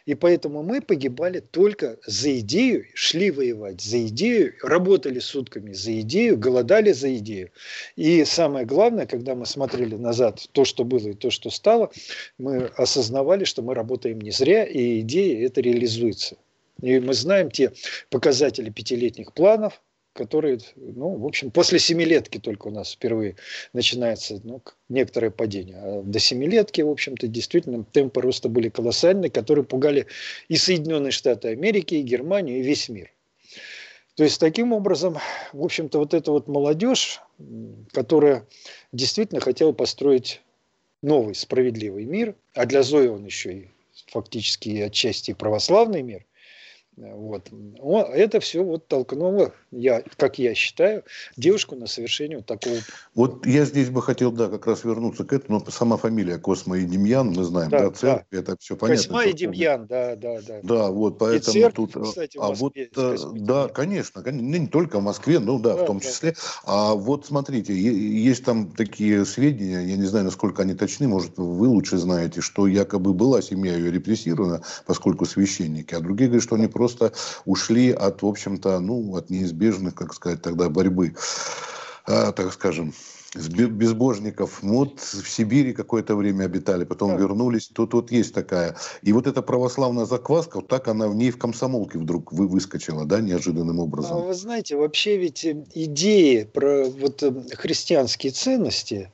И 0.05 0.15
поэтому 0.15 0.63
мы 0.63 0.81
погибали 0.81 1.39
только 1.39 1.97
за 2.05 2.39
идею, 2.39 2.85
шли 2.93 3.31
воевать 3.31 3.81
за 3.81 4.07
идею, 4.07 4.53
работали 4.61 5.19
сутками 5.19 5.73
за 5.73 5.99
идею, 6.01 6.37
голодали 6.37 6.91
за 6.91 7.15
идею. 7.17 7.51
И 7.95 8.25
самое 8.25 8.65
главное, 8.65 9.05
когда 9.05 9.35
мы 9.35 9.45
смотрели 9.45 9.95
назад 9.95 10.47
то, 10.51 10.65
что 10.65 10.83
было 10.83 11.09
и 11.09 11.13
то, 11.13 11.29
что 11.29 11.49
стало, 11.49 11.91
мы 12.37 12.65
осознавали, 12.77 13.43
что 13.43 13.61
мы 13.61 13.73
работаем 13.73 14.19
не 14.21 14.31
зря, 14.31 14.63
и 14.63 15.01
идея 15.01 15.45
это 15.45 15.61
реализуется. 15.61 16.37
И 16.81 16.99
мы 16.99 17.13
знаем 17.13 17.51
те 17.51 17.71
показатели 18.09 18.69
пятилетних 18.69 19.33
планов, 19.33 19.81
которые, 20.13 20.59
ну, 20.75 21.15
в 21.15 21.25
общем, 21.25 21.51
после 21.51 21.79
семилетки 21.79 22.37
только 22.37 22.67
у 22.67 22.71
нас 22.71 22.91
впервые 22.91 23.37
начинается 23.73 24.39
ну, 24.43 24.61
некоторое 24.89 25.31
падение. 25.31 25.77
А 25.77 26.01
до 26.03 26.19
семилетки, 26.19 26.81
в 26.81 26.89
общем-то, 26.89 27.27
действительно 27.27 27.83
темпы 27.83 28.21
роста 28.21 28.49
были 28.49 28.69
колоссальные, 28.69 29.31
которые 29.31 29.63
пугали 29.63 30.07
и 30.49 30.57
Соединенные 30.57 31.11
Штаты 31.11 31.49
Америки, 31.49 31.95
и 31.95 32.01
Германию, 32.01 32.59
и 32.59 32.63
весь 32.63 32.89
мир. 32.89 33.11
То 34.15 34.23
есть, 34.25 34.39
таким 34.39 34.73
образом, 34.73 35.17
в 35.53 35.63
общем-то, 35.63 35.97
вот 35.97 36.13
эта 36.13 36.31
вот 36.31 36.47
молодежь, 36.47 37.21
которая 37.91 38.45
действительно 38.91 39.39
хотела 39.39 39.71
построить 39.71 40.41
новый 41.01 41.33
справедливый 41.33 42.05
мир, 42.05 42.35
а 42.53 42.65
для 42.65 42.83
Зои 42.83 43.07
он 43.07 43.25
еще 43.25 43.53
и 43.53 43.69
фактически 44.07 44.81
отчасти 44.81 45.33
православный 45.33 46.01
мир, 46.01 46.25
вот. 47.13 47.49
Это 48.13 48.39
все 48.39 48.63
вот 48.63 48.87
толкнуло, 48.87 49.53
я, 49.71 50.03
как 50.17 50.39
я 50.39 50.53
считаю, 50.53 51.03
девушку 51.37 51.75
на 51.75 51.87
совершение 51.87 52.37
вот 52.37 52.45
такого. 52.45 52.75
Вот 53.15 53.45
я 53.45 53.65
здесь 53.65 53.89
бы 53.89 54.01
хотел, 54.01 54.31
да, 54.31 54.47
как 54.47 54.67
раз 54.67 54.83
вернуться 54.83 55.23
к 55.23 55.33
этому. 55.33 55.59
Но 55.59 55.71
сама 55.71 55.97
фамилия 55.97 56.37
Космо 56.37 56.77
и 56.77 56.85
Демьян, 56.85 57.29
мы 57.29 57.43
знаем, 57.43 57.69
да, 57.69 57.89
да 57.89 57.91
церковь, 57.91 58.25
да. 58.31 58.37
это 58.37 58.57
все 58.59 58.75
понятно. 58.75 59.03
Косма 59.03 59.25
и 59.25 59.33
Демьян, 59.33 59.87
да, 59.87 60.15
да, 60.15 60.39
да. 60.41 60.59
Да, 60.63 60.91
вот, 60.91 61.17
поэтому 61.17 61.57
и 61.57 61.61
церковь, 61.61 61.91
тут... 61.91 62.03
Кстати, 62.03 62.37
а 62.37 62.49
Москве, 62.49 62.89
вот, 62.95 63.03
э, 63.03 63.17
да, 63.35 63.67
конечно, 63.67 64.21
конечно, 64.21 64.45
не 64.45 64.67
только 64.67 64.99
в 64.99 65.03
Москве, 65.03 65.39
ну 65.39 65.59
да, 65.59 65.75
да 65.75 65.83
в 65.83 65.85
том 65.87 65.99
да. 65.99 66.05
числе. 66.05 66.35
А 66.65 66.93
вот 66.93 67.25
смотрите, 67.25 67.73
есть 67.73 68.43
там 68.43 68.71
такие 68.71 69.25
сведения, 69.25 69.81
я 69.81 69.97
не 69.97 70.05
знаю, 70.05 70.25
насколько 70.25 70.61
они 70.61 70.73
точны, 70.73 71.07
может, 71.07 71.37
вы 71.37 71.67
лучше 71.67 71.97
знаете, 71.97 72.41
что 72.41 72.67
якобы 72.67 73.13
была 73.13 73.41
семья 73.41 73.75
ее 73.75 73.91
репрессирована, 73.91 74.61
поскольку 74.85 75.25
священники, 75.25 75.93
а 75.93 75.99
другие 75.99 76.27
говорят, 76.27 76.43
что 76.43 76.55
они 76.55 76.67
просто 76.67 76.90
просто 76.93 77.17
ушли 77.45 77.91
от, 77.91 78.21
в 78.21 78.27
общем-то, 78.27 78.79
ну, 78.79 79.15
от 79.15 79.29
неизбежных, 79.29 79.95
как 79.95 80.13
сказать, 80.13 80.41
тогда 80.41 80.69
борьбы, 80.69 81.15
а, 82.05 82.31
так 82.31 82.53
скажем, 82.53 82.93
безбожников. 83.35 84.61
Вот 84.61 84.99
в 84.99 85.29
Сибири 85.29 85.73
какое-то 85.73 86.15
время 86.15 86.45
обитали, 86.45 86.83
потом 86.83 87.11
да. 87.11 87.17
вернулись. 87.17 87.67
Тут 87.67 87.93
вот 87.93 88.11
есть 88.11 88.33
такая. 88.33 88.75
И 89.01 89.13
вот 89.13 89.25
эта 89.27 89.41
православная 89.41 90.05
закваска, 90.05 90.57
вот 90.57 90.67
так 90.67 90.87
она 90.87 91.07
в 91.07 91.15
ней 91.15 91.31
в 91.31 91.37
комсомолке 91.37 91.97
вдруг 91.97 92.33
вы 92.33 92.47
выскочила, 92.47 93.05
да, 93.05 93.21
неожиданным 93.21 93.79
образом. 93.79 94.17
А 94.17 94.19
вы 94.19 94.33
знаете, 94.33 94.75
вообще 94.75 95.17
ведь 95.17 95.45
э, 95.45 95.63
идеи 95.73 96.43
про 96.43 96.85
вот 96.85 97.23
э, 97.23 97.31
христианские 97.53 98.33
ценности, 98.33 99.11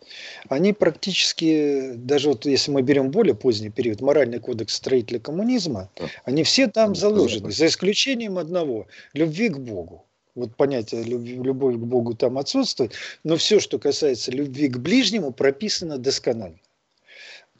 они 0.50 0.74
практически, 0.74 1.93
даже 1.95 2.29
вот 2.29 2.45
если 2.45 2.71
мы 2.71 2.81
берем 2.81 3.12
более 3.12 3.36
поздний 3.36 3.69
период, 3.69 4.01
моральный 4.01 4.39
кодекс 4.39 4.74
строителя 4.74 5.19
коммунизма, 5.19 5.89
да. 5.95 6.05
они 6.25 6.43
все 6.43 6.67
там 6.67 6.95
заложены, 6.95 7.51
за 7.51 7.67
исключением 7.67 8.39
одного– 8.39 8.88
любви 9.13 9.50
к 9.50 9.57
Богу 9.57 10.06
вот 10.38 10.56
понятие 10.56 11.03
любовь 11.03 11.75
к 11.75 11.79
Богу 11.79 12.13
там 12.13 12.38
отсутствует, 12.38 12.94
но 13.24 13.36
все, 13.36 13.60
что 13.60 13.79
касается 13.79 14.32
любви 14.32 14.67
к 14.70 14.77
ближнему, 14.77 15.32
прописано 15.32 15.98
досконально. 15.98 16.60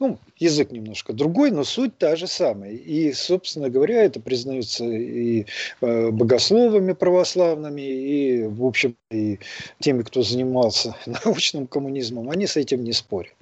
Ну, 0.00 0.18
язык 0.36 0.70
немножко 0.70 1.12
другой, 1.12 1.50
но 1.50 1.64
суть 1.64 1.98
та 1.98 2.14
же 2.14 2.28
самая. 2.28 2.72
И, 2.72 3.12
собственно 3.12 3.68
говоря, 3.68 4.04
это 4.04 4.20
признается 4.20 4.84
и 4.84 5.46
э, 5.80 6.10
богословами 6.10 6.92
православными, 6.92 7.82
и, 7.82 8.42
в 8.44 8.64
общем, 8.64 8.94
и 9.10 9.38
теми, 9.80 10.02
кто 10.02 10.22
занимался 10.22 10.94
научным 11.24 11.66
коммунизмом, 11.66 12.30
они 12.30 12.46
с 12.46 12.56
этим 12.56 12.84
не 12.84 12.92
спорят. 12.92 13.32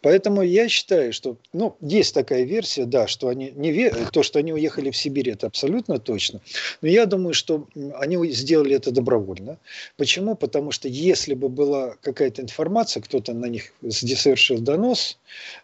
Поэтому 0.00 0.40
я 0.40 0.68
считаю, 0.68 1.12
что, 1.12 1.36
ну, 1.52 1.76
есть 1.80 2.14
такая 2.14 2.44
версия, 2.44 2.86
да, 2.86 3.06
что 3.06 3.28
они 3.28 3.52
не 3.54 3.90
то, 4.12 4.22
что 4.22 4.38
они 4.38 4.54
уехали 4.54 4.90
в 4.90 4.96
Сибирь, 4.96 5.30
это 5.30 5.48
абсолютно 5.48 5.98
точно. 5.98 6.40
Но 6.80 6.88
я 6.88 7.04
думаю, 7.04 7.34
что 7.34 7.68
они 7.98 8.30
сделали 8.32 8.74
это 8.74 8.90
добровольно. 8.90 9.58
Почему? 9.98 10.34
Потому 10.34 10.70
что 10.70 10.88
если 10.88 11.34
бы 11.34 11.50
была 11.50 11.96
какая-то 12.00 12.40
информация, 12.40 13.02
кто-то 13.02 13.34
на 13.34 13.46
них 13.46 13.72
совершил 13.90 14.60
донос, 14.60 15.18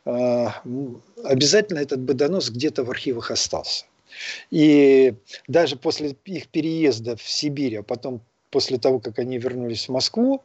э, 0.05 0.26
обязательно 1.25 1.79
этот 1.79 2.01
бы 2.01 2.15
донос 2.15 2.51
где-то 2.51 2.85
в 2.85 2.91
архивах 2.91 3.31
остался. 3.31 3.85
И 4.51 5.15
даже 5.49 5.77
после 5.77 6.17
их 6.25 6.49
переезда 6.49 7.17
в 7.17 7.23
Сибирь, 7.23 7.79
а 7.79 7.83
потом 7.83 8.21
после 8.51 8.79
того, 8.79 9.01
как 9.01 9.19
они 9.19 9.39
вернулись 9.39 9.89
в 9.89 9.93
Москву, 9.93 10.43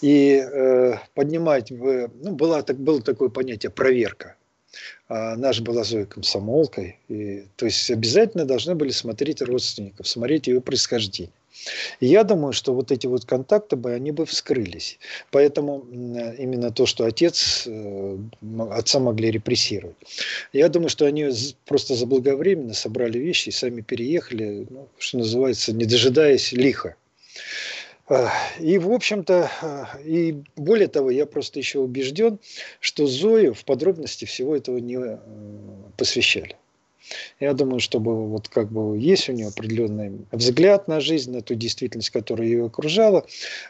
и 0.00 0.44
э, 0.44 0.94
поднимать, 1.14 1.70
ну, 1.70 2.32
была, 2.32 2.62
так, 2.62 2.76
было 2.78 3.00
такое 3.00 3.28
понятие 3.28 3.70
проверка. 3.70 4.36
А 5.08 5.36
наш 5.36 5.60
была 5.60 5.84
Зоя 5.84 6.06
комсомолкой, 6.06 6.98
и, 7.08 7.46
то 7.56 7.66
есть 7.66 7.90
обязательно 7.90 8.44
должны 8.44 8.74
были 8.74 8.90
смотреть 8.90 9.42
родственников, 9.42 10.08
смотреть 10.08 10.48
ее 10.48 10.60
происхождение. 10.60 11.32
И 12.00 12.06
я 12.06 12.24
думаю, 12.24 12.52
что 12.52 12.74
вот 12.74 12.90
эти 12.92 13.06
вот 13.06 13.24
контакты 13.24 13.76
бы, 13.76 13.92
они 13.92 14.10
бы 14.10 14.26
вскрылись. 14.26 14.98
Поэтому 15.30 15.86
именно 15.90 16.70
то, 16.70 16.86
что 16.86 17.04
отец, 17.04 17.64
э, 17.66 18.18
отца 18.70 18.98
могли 18.98 19.30
репрессировать. 19.30 19.96
Я 20.52 20.68
думаю, 20.68 20.88
что 20.88 21.06
они 21.06 21.30
просто 21.66 21.94
заблаговременно 21.94 22.74
собрали 22.74 23.18
вещи 23.18 23.48
и 23.48 23.52
сами 23.52 23.80
переехали, 23.80 24.66
ну, 24.68 24.88
что 24.98 25.18
называется, 25.18 25.72
не 25.72 25.84
дожидаясь 25.84 26.52
лиха. 26.52 26.96
И, 28.60 28.76
в 28.76 28.92
общем-то, 28.92 29.98
и 30.04 30.42
более 30.56 30.88
того, 30.88 31.10
я 31.10 31.24
просто 31.24 31.58
еще 31.58 31.78
убежден, 31.78 32.38
что 32.80 33.06
Зою 33.06 33.54
в 33.54 33.64
подробности 33.64 34.26
всего 34.26 34.54
этого 34.54 34.76
не 34.76 34.96
э, 34.96 35.18
посвящали. 35.96 36.56
Я 37.40 37.52
думаю, 37.54 37.80
чтобы 37.80 38.28
вот 38.28 38.48
как 38.48 38.70
бы 38.70 38.98
есть 38.98 39.28
у 39.28 39.32
нее 39.32 39.48
определенный 39.48 40.12
взгляд 40.32 40.88
на 40.88 41.00
жизнь, 41.00 41.32
на 41.32 41.42
ту 41.42 41.54
действительность, 41.54 42.10
которая 42.10 42.46
ее 42.46 42.66
окружала, 42.66 43.26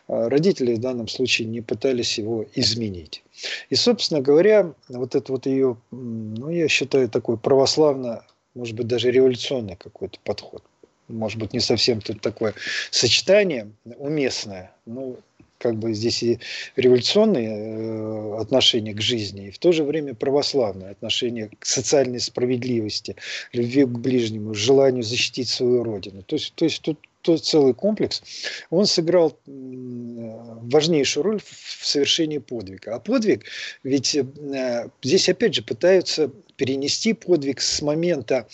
а 0.09 0.29
родители 0.29 0.75
в 0.75 0.81
данном 0.81 1.09
случае 1.09 1.49
не 1.49 1.61
пытались 1.61 2.19
его 2.19 2.45
изменить. 2.55 3.23
И, 3.71 3.75
собственно 3.75 4.21
говоря, 4.21 4.73
вот 4.89 5.15
это 5.15 5.33
вот 5.33 5.47
ее, 5.47 5.77
ну, 5.91 6.51
я 6.51 6.69
считаю, 6.69 7.09
такой 7.09 7.37
православно, 7.37 8.25
может 8.55 8.77
быть, 8.77 8.87
даже 8.87 9.11
революционный 9.11 9.77
какой-то 9.77 10.19
подход. 10.25 10.63
Может 11.09 11.39
быть, 11.39 11.53
не 11.53 11.61
совсем 11.61 12.01
тут 12.01 12.21
такое 12.21 12.55
сочетание 12.91 13.71
уместное, 13.99 14.75
но 14.87 15.17
как 15.65 15.77
бы 15.77 15.95
здесь 15.95 16.23
и 16.23 16.41
революционные 16.77 17.49
э, 17.49 18.37
отношения 18.39 18.93
к 18.93 19.01
жизни, 19.01 19.47
и 19.47 19.51
в 19.51 19.59
то 19.59 19.73
же 19.73 19.83
время 19.83 20.13
православное 20.13 20.91
отношение 20.91 21.49
к 21.59 21.65
социальной 21.65 22.21
справедливости, 22.21 23.17
любви 23.55 23.85
к 23.85 23.99
ближнему, 23.99 24.53
желанию 24.53 25.03
защитить 25.03 25.49
свою 25.49 25.83
родину. 25.83 26.23
То 26.23 26.37
есть, 26.37 26.53
то 26.55 26.67
есть 26.67 26.83
тут 26.83 26.99
тот 27.23 27.43
целый 27.43 27.73
комплекс, 27.73 28.23
он 28.69 28.85
сыграл 28.85 29.39
важнейшую 29.47 31.25
роль 31.25 31.41
в 31.41 31.87
совершении 31.87 32.37
подвига. 32.37 32.97
А 32.97 33.01
подвиг, 33.01 33.47
ведь 33.85 34.15
э, 34.15 34.91
здесь 35.03 35.31
опять 35.31 35.55
же 35.55 35.63
пытаются 35.63 36.31
перенести 36.57 37.15
подвиг 37.15 37.63
с 37.63 37.81
момента 37.81 38.47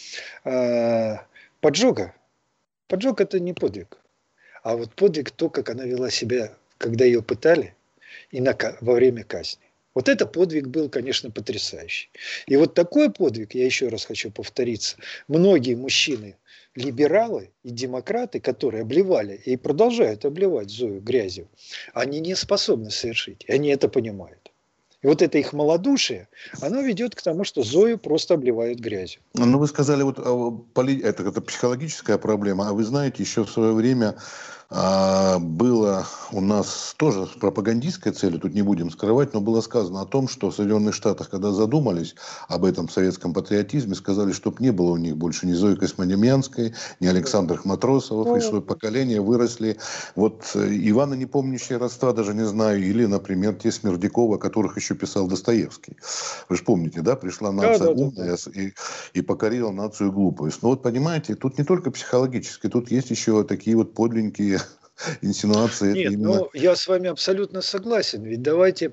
э, 0.44 1.16
поджога. 1.60 2.14
Поджог 2.86 3.20
это 3.20 3.40
не 3.40 3.52
подвиг. 3.52 3.98
А 4.62 4.76
вот 4.76 4.94
подвиг 4.94 5.32
то, 5.32 5.48
как 5.48 5.70
она 5.70 5.84
вела 5.84 6.08
себя 6.10 6.54
когда 6.80 7.04
ее 7.04 7.22
пытали 7.22 7.74
и 8.32 8.40
на, 8.40 8.56
во 8.80 8.94
время 8.94 9.22
казни. 9.22 9.60
Вот 9.94 10.08
это 10.08 10.26
подвиг 10.26 10.68
был, 10.68 10.88
конечно, 10.88 11.30
потрясающий. 11.30 12.10
И 12.46 12.56
вот 12.56 12.74
такой 12.74 13.10
подвиг, 13.10 13.54
я 13.54 13.66
еще 13.66 13.88
раз 13.88 14.06
хочу 14.06 14.30
повториться, 14.30 14.96
многие 15.28 15.74
мужчины, 15.74 16.36
либералы 16.74 17.50
и 17.64 17.70
демократы, 17.70 18.40
которые 18.40 18.82
обливали 18.82 19.34
и 19.44 19.56
продолжают 19.56 20.24
обливать 20.24 20.70
Зою 20.70 21.00
грязью, 21.00 21.48
они 21.92 22.20
не 22.20 22.34
способны 22.34 22.90
совершить, 22.90 23.44
и 23.46 23.52
они 23.52 23.68
это 23.68 23.88
понимают. 23.88 24.52
И 25.02 25.06
вот 25.06 25.22
это 25.22 25.38
их 25.38 25.52
малодушие, 25.52 26.28
оно 26.60 26.82
ведет 26.82 27.14
к 27.14 27.22
тому, 27.22 27.44
что 27.44 27.62
Зою 27.62 27.98
просто 27.98 28.34
обливают 28.34 28.78
грязью. 28.78 29.22
Ну, 29.34 29.58
вы 29.58 29.66
сказали, 29.66 30.02
вот 30.02 30.18
это, 30.18 31.22
это 31.22 31.40
психологическая 31.40 32.18
проблема, 32.18 32.68
а 32.68 32.72
вы 32.72 32.84
знаете, 32.84 33.22
еще 33.22 33.44
в 33.44 33.50
свое 33.50 33.72
время 33.72 34.16
а, 34.16 34.22
было 34.70 36.06
у 36.30 36.40
нас 36.40 36.94
тоже 36.96 37.26
с 37.26 37.30
пропагандистской 37.30 38.12
целью, 38.12 38.38
тут 38.38 38.54
не 38.54 38.62
будем 38.62 38.90
скрывать, 38.90 39.34
но 39.34 39.40
было 39.40 39.60
сказано 39.62 40.00
о 40.00 40.06
том, 40.06 40.28
что 40.28 40.50
в 40.50 40.54
Соединенных 40.54 40.94
Штатах, 40.94 41.28
когда 41.28 41.50
задумались 41.50 42.14
об 42.48 42.64
этом 42.64 42.88
советском 42.88 43.32
патриотизме, 43.32 43.96
сказали, 43.96 44.30
чтобы 44.30 44.62
не 44.62 44.70
было 44.70 44.92
у 44.92 44.96
них 44.96 45.16
больше 45.16 45.46
ни 45.46 45.54
Зои 45.54 45.74
Космодемьянской, 45.74 46.72
ни 47.00 47.06
Александров 47.08 47.64
Матросовых, 47.64 48.38
и 48.38 48.40
что 48.40 48.60
поколение 48.60 49.20
выросли. 49.20 49.76
Вот 50.14 50.48
э, 50.54 50.68
Ивана 50.70 51.14
Непомнящие 51.14 51.78
родства 51.78 52.12
даже 52.12 52.32
не 52.32 52.46
знаю, 52.46 52.80
или, 52.80 53.06
например, 53.06 53.54
те 53.54 53.72
Смердякова, 53.72 54.36
о 54.36 54.38
которых 54.38 54.76
еще 54.76 54.94
писал 54.94 55.26
Достоевский. 55.26 55.96
Вы 56.48 56.56
же 56.56 56.62
помните, 56.62 57.00
да, 57.00 57.16
пришла 57.16 57.50
нация 57.50 57.78
да, 57.78 57.84
да, 57.86 58.02
умная 58.02 58.36
да. 58.44 58.60
И, 58.60 58.72
и 59.14 59.20
покорила 59.20 59.72
нацию 59.72 60.12
глупую. 60.12 60.52
Но 60.62 60.68
вот 60.68 60.82
понимаете, 60.82 61.34
тут 61.34 61.58
не 61.58 61.64
только 61.64 61.90
психологически, 61.90 62.68
тут 62.68 62.90
есть 62.92 63.10
еще 63.10 63.42
такие 63.42 63.76
вот 63.76 63.94
подлинные 63.94 64.59
инсинуации. 65.22 65.92
Нет, 65.92 66.12
именно... 66.12 66.28
ну 66.28 66.50
я 66.54 66.76
с 66.76 66.86
вами 66.86 67.08
абсолютно 67.08 67.62
согласен. 67.62 68.22
Ведь 68.22 68.42
давайте 68.42 68.92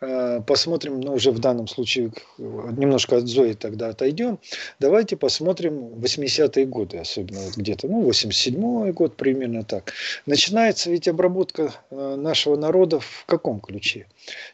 э, 0.00 0.40
посмотрим, 0.46 1.00
ну 1.00 1.14
уже 1.14 1.30
в 1.30 1.38
данном 1.38 1.68
случае 1.68 2.12
немножко 2.38 3.16
от 3.16 3.26
Зои 3.26 3.54
тогда 3.54 3.88
отойдем. 3.88 4.38
Давайте 4.78 5.16
посмотрим 5.16 5.94
80-е 5.94 6.66
годы, 6.66 6.98
особенно 6.98 7.40
вот 7.40 7.56
где-то, 7.56 7.88
ну 7.88 8.08
87-й 8.08 8.92
год 8.92 9.16
примерно 9.16 9.64
так. 9.64 9.92
Начинается 10.26 10.90
ведь 10.90 11.08
обработка 11.08 11.74
э, 11.90 12.16
нашего 12.16 12.56
народа 12.56 13.00
в 13.00 13.24
каком 13.26 13.60
ключе? 13.60 14.06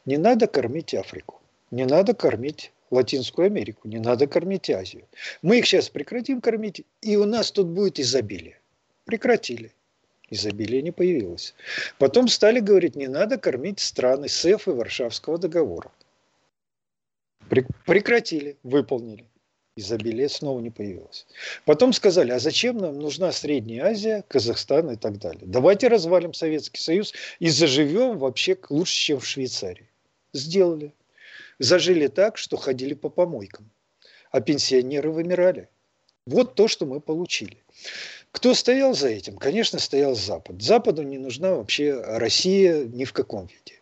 Не 0.06 0.16
надо 0.16 0.46
кормить 0.46 0.94
Африку, 0.94 1.40
не 1.70 1.84
надо 1.84 2.14
кормить 2.14 2.70
Латинскую 2.90 3.46
Америку, 3.46 3.88
не 3.88 3.98
надо 3.98 4.26
кормить 4.26 4.70
Азию. 4.70 5.04
Мы 5.42 5.58
их 5.58 5.66
сейчас 5.66 5.88
прекратим 5.88 6.40
кормить, 6.40 6.84
и 7.02 7.16
у 7.16 7.24
нас 7.24 7.50
тут 7.50 7.66
будет 7.66 7.98
изобилие. 7.98 8.58
Прекратили 9.04 9.72
изобилия 10.30 10.82
не 10.82 10.90
появилось. 10.90 11.54
Потом 11.98 12.28
стали 12.28 12.60
говорить, 12.60 12.96
не 12.96 13.08
надо 13.08 13.38
кормить 13.38 13.80
страны 13.80 14.28
СЭФ 14.28 14.68
и 14.68 14.70
Варшавского 14.70 15.38
договора. 15.38 15.90
Прекратили, 17.86 18.56
выполнили. 18.62 19.26
Изобилие 19.76 20.28
снова 20.28 20.60
не 20.60 20.70
появилось. 20.70 21.26
Потом 21.64 21.92
сказали, 21.92 22.30
а 22.30 22.38
зачем 22.38 22.78
нам 22.78 22.98
нужна 23.00 23.32
Средняя 23.32 23.86
Азия, 23.86 24.24
Казахстан 24.28 24.90
и 24.92 24.96
так 24.96 25.18
далее. 25.18 25.42
Давайте 25.44 25.88
развалим 25.88 26.32
Советский 26.32 26.80
Союз 26.80 27.12
и 27.40 27.48
заживем 27.48 28.18
вообще 28.18 28.56
лучше, 28.70 28.94
чем 28.94 29.18
в 29.18 29.26
Швейцарии. 29.26 29.88
Сделали. 30.32 30.92
Зажили 31.58 32.06
так, 32.06 32.38
что 32.38 32.56
ходили 32.56 32.94
по 32.94 33.08
помойкам. 33.08 33.68
А 34.30 34.40
пенсионеры 34.40 35.10
вымирали. 35.10 35.68
Вот 36.26 36.54
то, 36.54 36.68
что 36.68 36.86
мы 36.86 37.00
получили. 37.00 37.58
Кто 38.34 38.52
стоял 38.52 38.94
за 38.94 39.08
этим? 39.10 39.36
Конечно, 39.36 39.78
стоял 39.78 40.16
Запад. 40.16 40.60
Западу 40.60 41.02
не 41.02 41.18
нужна 41.18 41.54
вообще 41.54 41.94
Россия 41.94 42.84
ни 42.84 43.04
в 43.04 43.12
каком 43.12 43.42
виде. 43.42 43.80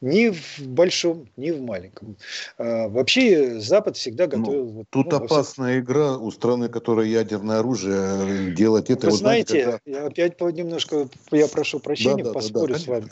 Ни 0.00 0.30
в 0.30 0.66
большом, 0.66 1.28
ни 1.36 1.50
в 1.50 1.60
маленьком. 1.60 2.16
А, 2.56 2.88
вообще 2.88 3.60
Запад 3.60 3.98
всегда 3.98 4.28
ну, 4.28 4.38
готовил... 4.38 4.72
Ну, 4.72 4.84
тут 4.88 5.10
ну, 5.10 5.16
опасная 5.18 5.72
всяком... 5.72 5.84
игра 5.84 6.16
у 6.16 6.30
страны, 6.30 6.68
которая 6.70 7.06
ядерное 7.06 7.58
оружие, 7.58 8.54
делать 8.54 8.88
это... 8.88 9.08
Вы 9.08 9.10
вот, 9.10 9.18
знаете, 9.18 9.62
когда... 9.62 9.80
я 9.84 10.06
опять 10.06 10.40
немножко, 10.40 11.08
я 11.30 11.46
прошу 11.46 11.78
прощения, 11.78 12.24
да, 12.24 12.30
да, 12.30 12.32
поспорю 12.32 12.68
да, 12.68 12.78
да, 12.78 12.80
с 12.80 12.86
вами. 12.86 13.10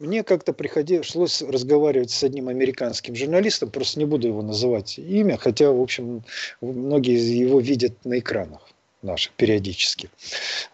Мне 0.00 0.24
как-то 0.24 0.52
пришлось 0.52 1.40
разговаривать 1.40 2.10
с 2.10 2.24
одним 2.24 2.48
американским 2.48 3.14
журналистом, 3.14 3.70
просто 3.70 4.00
не 4.00 4.06
буду 4.06 4.26
его 4.26 4.42
называть 4.42 4.98
имя, 4.98 5.36
хотя, 5.36 5.70
в 5.70 5.80
общем, 5.80 6.24
многие 6.60 7.16
его 7.16 7.60
видят 7.60 8.04
на 8.04 8.18
экранах 8.18 8.72
наших 9.02 9.32
периодически. 9.32 10.10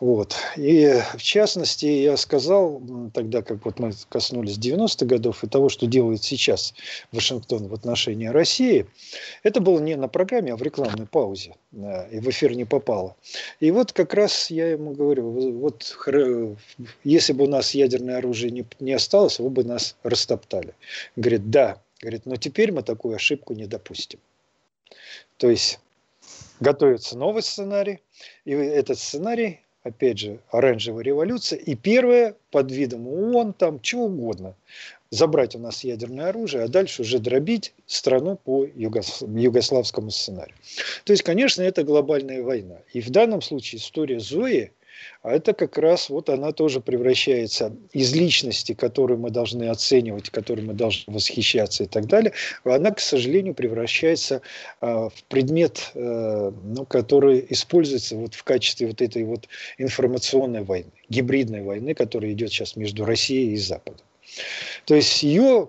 Вот. 0.01 0.37
И 0.57 0.95
в 1.17 1.23
частности, 1.23 1.87
я 1.87 2.17
сказал 2.17 2.81
тогда, 3.13 3.43
как 3.43 3.65
вот 3.65 3.79
мы 3.79 3.93
коснулись 4.09 4.59
90-х 4.59 5.07
годов 5.07 5.45
и 5.45 5.49
того, 5.49 5.69
что 5.69 5.87
делает 5.87 6.23
сейчас 6.23 6.75
Вашингтон 7.13 7.69
в 7.69 7.75
отношении 7.75 8.27
России, 8.27 8.87
это 9.43 9.61
было 9.61 9.79
не 9.81 9.97
на 9.97 10.09
программе, 10.09 10.53
а 10.53 10.57
в 10.57 10.63
рекламной 10.63 11.07
паузе. 11.07 11.55
И 11.73 12.21
в 12.21 12.31
эфир 12.31 12.55
не 12.55 12.65
попало. 12.65 13.17
И 13.61 13.71
вот 13.71 13.93
как 13.93 14.15
раз 14.15 14.51
я 14.51 14.69
ему 14.69 14.93
говорю, 14.93 15.31
вот 15.59 15.97
если 17.05 17.33
бы 17.33 17.45
у 17.45 17.49
нас 17.49 17.75
ядерное 17.75 18.19
оружие 18.19 18.51
не, 18.51 18.65
не 18.81 18.93
осталось, 18.93 19.39
вы 19.39 19.51
бы 19.51 19.65
нас 19.65 19.97
растоптали. 20.03 20.75
Говорит, 21.17 21.51
да. 21.51 21.79
Говорит, 22.01 22.27
но 22.27 22.37
теперь 22.37 22.73
мы 22.73 22.83
такую 22.83 23.15
ошибку 23.15 23.55
не 23.55 23.67
допустим. 23.67 24.19
То 25.37 25.49
есть 25.51 25.79
готовится 26.63 27.19
новый 27.19 27.43
сценарий, 27.43 28.01
и 28.45 28.53
этот 28.53 28.99
сценарий, 28.99 29.61
опять 29.83 30.19
же, 30.19 30.39
оранжевая 30.51 31.05
революция, 31.05 31.59
и 31.59 31.75
первое 31.75 32.37
под 32.51 32.71
видом 32.71 33.07
ООН, 33.07 33.53
там, 33.53 33.81
чего 33.81 34.07
угодно, 34.07 34.55
забрать 35.11 35.55
у 35.55 35.59
нас 35.59 35.85
ядерное 35.85 36.29
оружие, 36.29 36.65
а 36.65 36.69
дальше 36.69 37.03
уже 37.03 37.19
дробить 37.19 37.75
страну 37.87 38.39
по 38.43 38.65
югославскому 38.65 40.11
сценарию. 40.11 40.57
То 41.05 41.13
есть, 41.13 41.23
конечно, 41.23 41.61
это 41.63 41.83
глобальная 41.83 42.43
война. 42.43 42.79
И 42.93 43.01
в 43.01 43.11
данном 43.11 43.43
случае 43.43 43.81
история 43.81 44.21
Зои– 44.21 44.73
а 45.23 45.33
это 45.33 45.53
как 45.53 45.79
раз 45.79 46.11
вот 46.11 46.29
она 46.29 46.53
тоже 46.53 46.81
превращается 46.81 47.75
из 47.93 48.15
личности, 48.15 48.75
которую 48.75 49.19
мы 49.19 49.31
должны 49.31 49.69
оценивать, 49.69 50.31
которой 50.31 50.63
мы 50.63 50.75
должны 50.75 51.13
восхищаться 51.13 51.85
и 51.85 51.87
так 51.87 52.07
далее, 52.07 52.33
она, 52.65 52.91
к 52.91 53.01
сожалению, 53.01 53.55
превращается 53.55 54.43
э, 54.81 54.87
в 54.87 55.25
предмет, 55.29 55.91
э, 55.95 56.53
ну, 56.65 56.85
который 56.87 57.47
используется 57.51 58.17
вот 58.17 58.35
в 58.35 58.45
качестве 58.45 58.87
вот 58.87 59.01
этой 59.01 59.25
вот 59.25 59.49
информационной 59.79 60.63
войны, 60.63 60.91
гибридной 61.09 61.63
войны, 61.63 61.95
которая 61.95 62.33
идет 62.33 62.51
сейчас 62.51 62.77
между 62.77 63.05
Россией 63.05 63.55
и 63.55 63.57
Западом. 63.57 64.01
То 64.87 64.95
есть 64.95 65.23
ее 65.23 65.69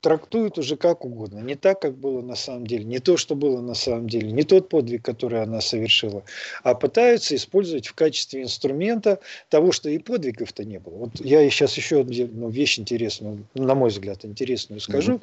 трактуют 0.00 0.58
уже 0.58 0.76
как 0.76 1.04
угодно. 1.04 1.40
Не 1.40 1.54
так, 1.54 1.80
как 1.80 1.96
было 1.96 2.22
на 2.22 2.36
самом 2.36 2.66
деле, 2.66 2.84
не 2.84 2.98
то, 2.98 3.16
что 3.16 3.34
было 3.34 3.60
на 3.60 3.74
самом 3.74 4.08
деле, 4.08 4.30
не 4.32 4.42
тот 4.42 4.68
подвиг, 4.68 5.04
который 5.04 5.42
она 5.42 5.60
совершила, 5.60 6.22
а 6.62 6.74
пытаются 6.74 7.34
использовать 7.34 7.86
в 7.88 7.94
качестве 7.94 8.42
инструмента 8.42 9.20
того, 9.48 9.72
что 9.72 9.90
и 9.90 9.98
подвигов-то 9.98 10.64
не 10.64 10.78
было. 10.78 10.94
Вот 10.96 11.10
я 11.20 11.48
сейчас 11.50 11.76
еще 11.76 12.00
одну 12.00 12.48
вещь 12.48 12.78
интересную, 12.78 13.46
на 13.54 13.74
мой 13.74 13.90
взгляд, 13.90 14.24
интересную 14.24 14.80
скажу. 14.80 15.20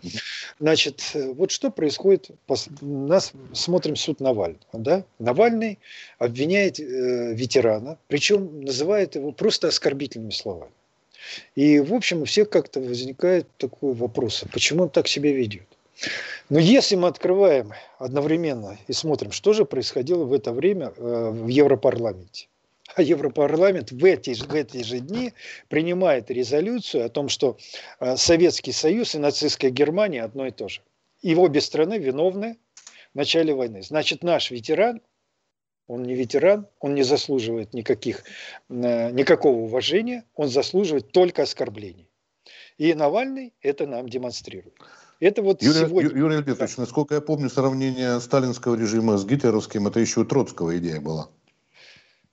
Значит, 0.59 1.01
вот 1.13 1.51
что 1.51 1.71
происходит, 1.71 2.29
нас 2.81 3.31
смотрим 3.53 3.95
суд 3.95 4.19
Навального. 4.19 4.59
Да? 4.73 5.03
Навальный 5.19 5.79
обвиняет 6.19 6.79
э, 6.79 7.33
ветерана, 7.33 7.97
причем 8.07 8.61
называет 8.61 9.15
его 9.15 9.31
просто 9.31 9.67
оскорбительными 9.67 10.31
словами. 10.31 10.71
И, 11.55 11.79
в 11.79 11.93
общем, 11.93 12.21
у 12.21 12.25
всех 12.25 12.49
как-то 12.49 12.79
возникает 12.79 13.47
такой 13.57 13.93
вопрос, 13.93 14.43
а 14.43 14.49
почему 14.49 14.83
он 14.83 14.89
так 14.89 15.07
себя 15.07 15.31
ведет? 15.31 15.67
Но 16.49 16.59
если 16.59 16.95
мы 16.95 17.07
открываем 17.07 17.73
одновременно 17.97 18.77
и 18.87 18.93
смотрим, 18.93 19.31
что 19.31 19.53
же 19.53 19.65
происходило 19.65 20.23
в 20.25 20.33
это 20.33 20.51
время 20.53 20.93
э, 20.95 21.29
в 21.31 21.47
Европарламенте, 21.47 22.47
а 22.95 23.01
Европарламент 23.01 23.91
в 23.91 24.05
эти, 24.05 24.33
в 24.33 24.53
эти 24.53 24.83
же 24.83 24.99
дни 24.99 25.33
принимает 25.67 26.31
резолюцию 26.31 27.05
о 27.05 27.09
том, 27.09 27.29
что 27.29 27.57
э, 27.99 28.15
Советский 28.15 28.71
Союз 28.71 29.15
и 29.15 29.19
нацистская 29.19 29.71
Германия 29.71 30.23
одно 30.23 30.47
и 30.47 30.51
то 30.51 30.69
же. 30.69 30.81
И 31.21 31.35
обе 31.35 31.61
страны 31.61 31.97
виновны 31.97 32.57
в 33.13 33.15
начале 33.15 33.53
войны. 33.53 33.81
Значит, 33.81 34.23
наш 34.23 34.51
ветеран, 34.51 35.01
он 35.87 36.03
не 36.03 36.15
ветеран, 36.15 36.67
он 36.79 36.95
не 36.95 37.03
заслуживает 37.03 37.73
никаких, 37.73 38.23
э, 38.69 39.11
никакого 39.11 39.57
уважения, 39.57 40.23
он 40.35 40.49
заслуживает 40.49 41.11
только 41.11 41.43
оскорблений. 41.43 42.09
И 42.77 42.93
Навальный 42.93 43.53
это 43.61 43.87
нам 43.87 44.07
демонстрирует. 44.07 44.75
Это 45.19 45.41
вот 45.41 45.63
Юрий, 45.63 45.79
сегодня... 45.79 46.15
Юрий 46.15 46.35
Альбертович, 46.35 46.75
да. 46.75 46.81
насколько 46.83 47.15
я 47.15 47.21
помню, 47.21 47.49
сравнение 47.49 48.19
сталинского 48.19 48.75
режима 48.75 49.17
с 49.17 49.25
гитлеровским, 49.25 49.87
это 49.87 49.99
еще 49.99 50.21
у 50.21 50.25
Троцкого 50.25 50.77
идея 50.77 51.01
была. 51.01 51.29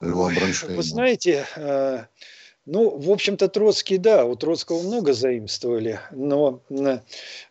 Вы 0.00 0.82
знаете, 0.82 1.46
э, 1.56 2.04
ну, 2.66 2.96
в 2.96 3.10
общем-то, 3.10 3.48
Троцкий, 3.48 3.98
да, 3.98 4.24
у 4.24 4.36
Троцкого 4.36 4.82
много 4.82 5.12
заимствовали, 5.12 6.00
но, 6.10 6.60
э, 6.70 6.98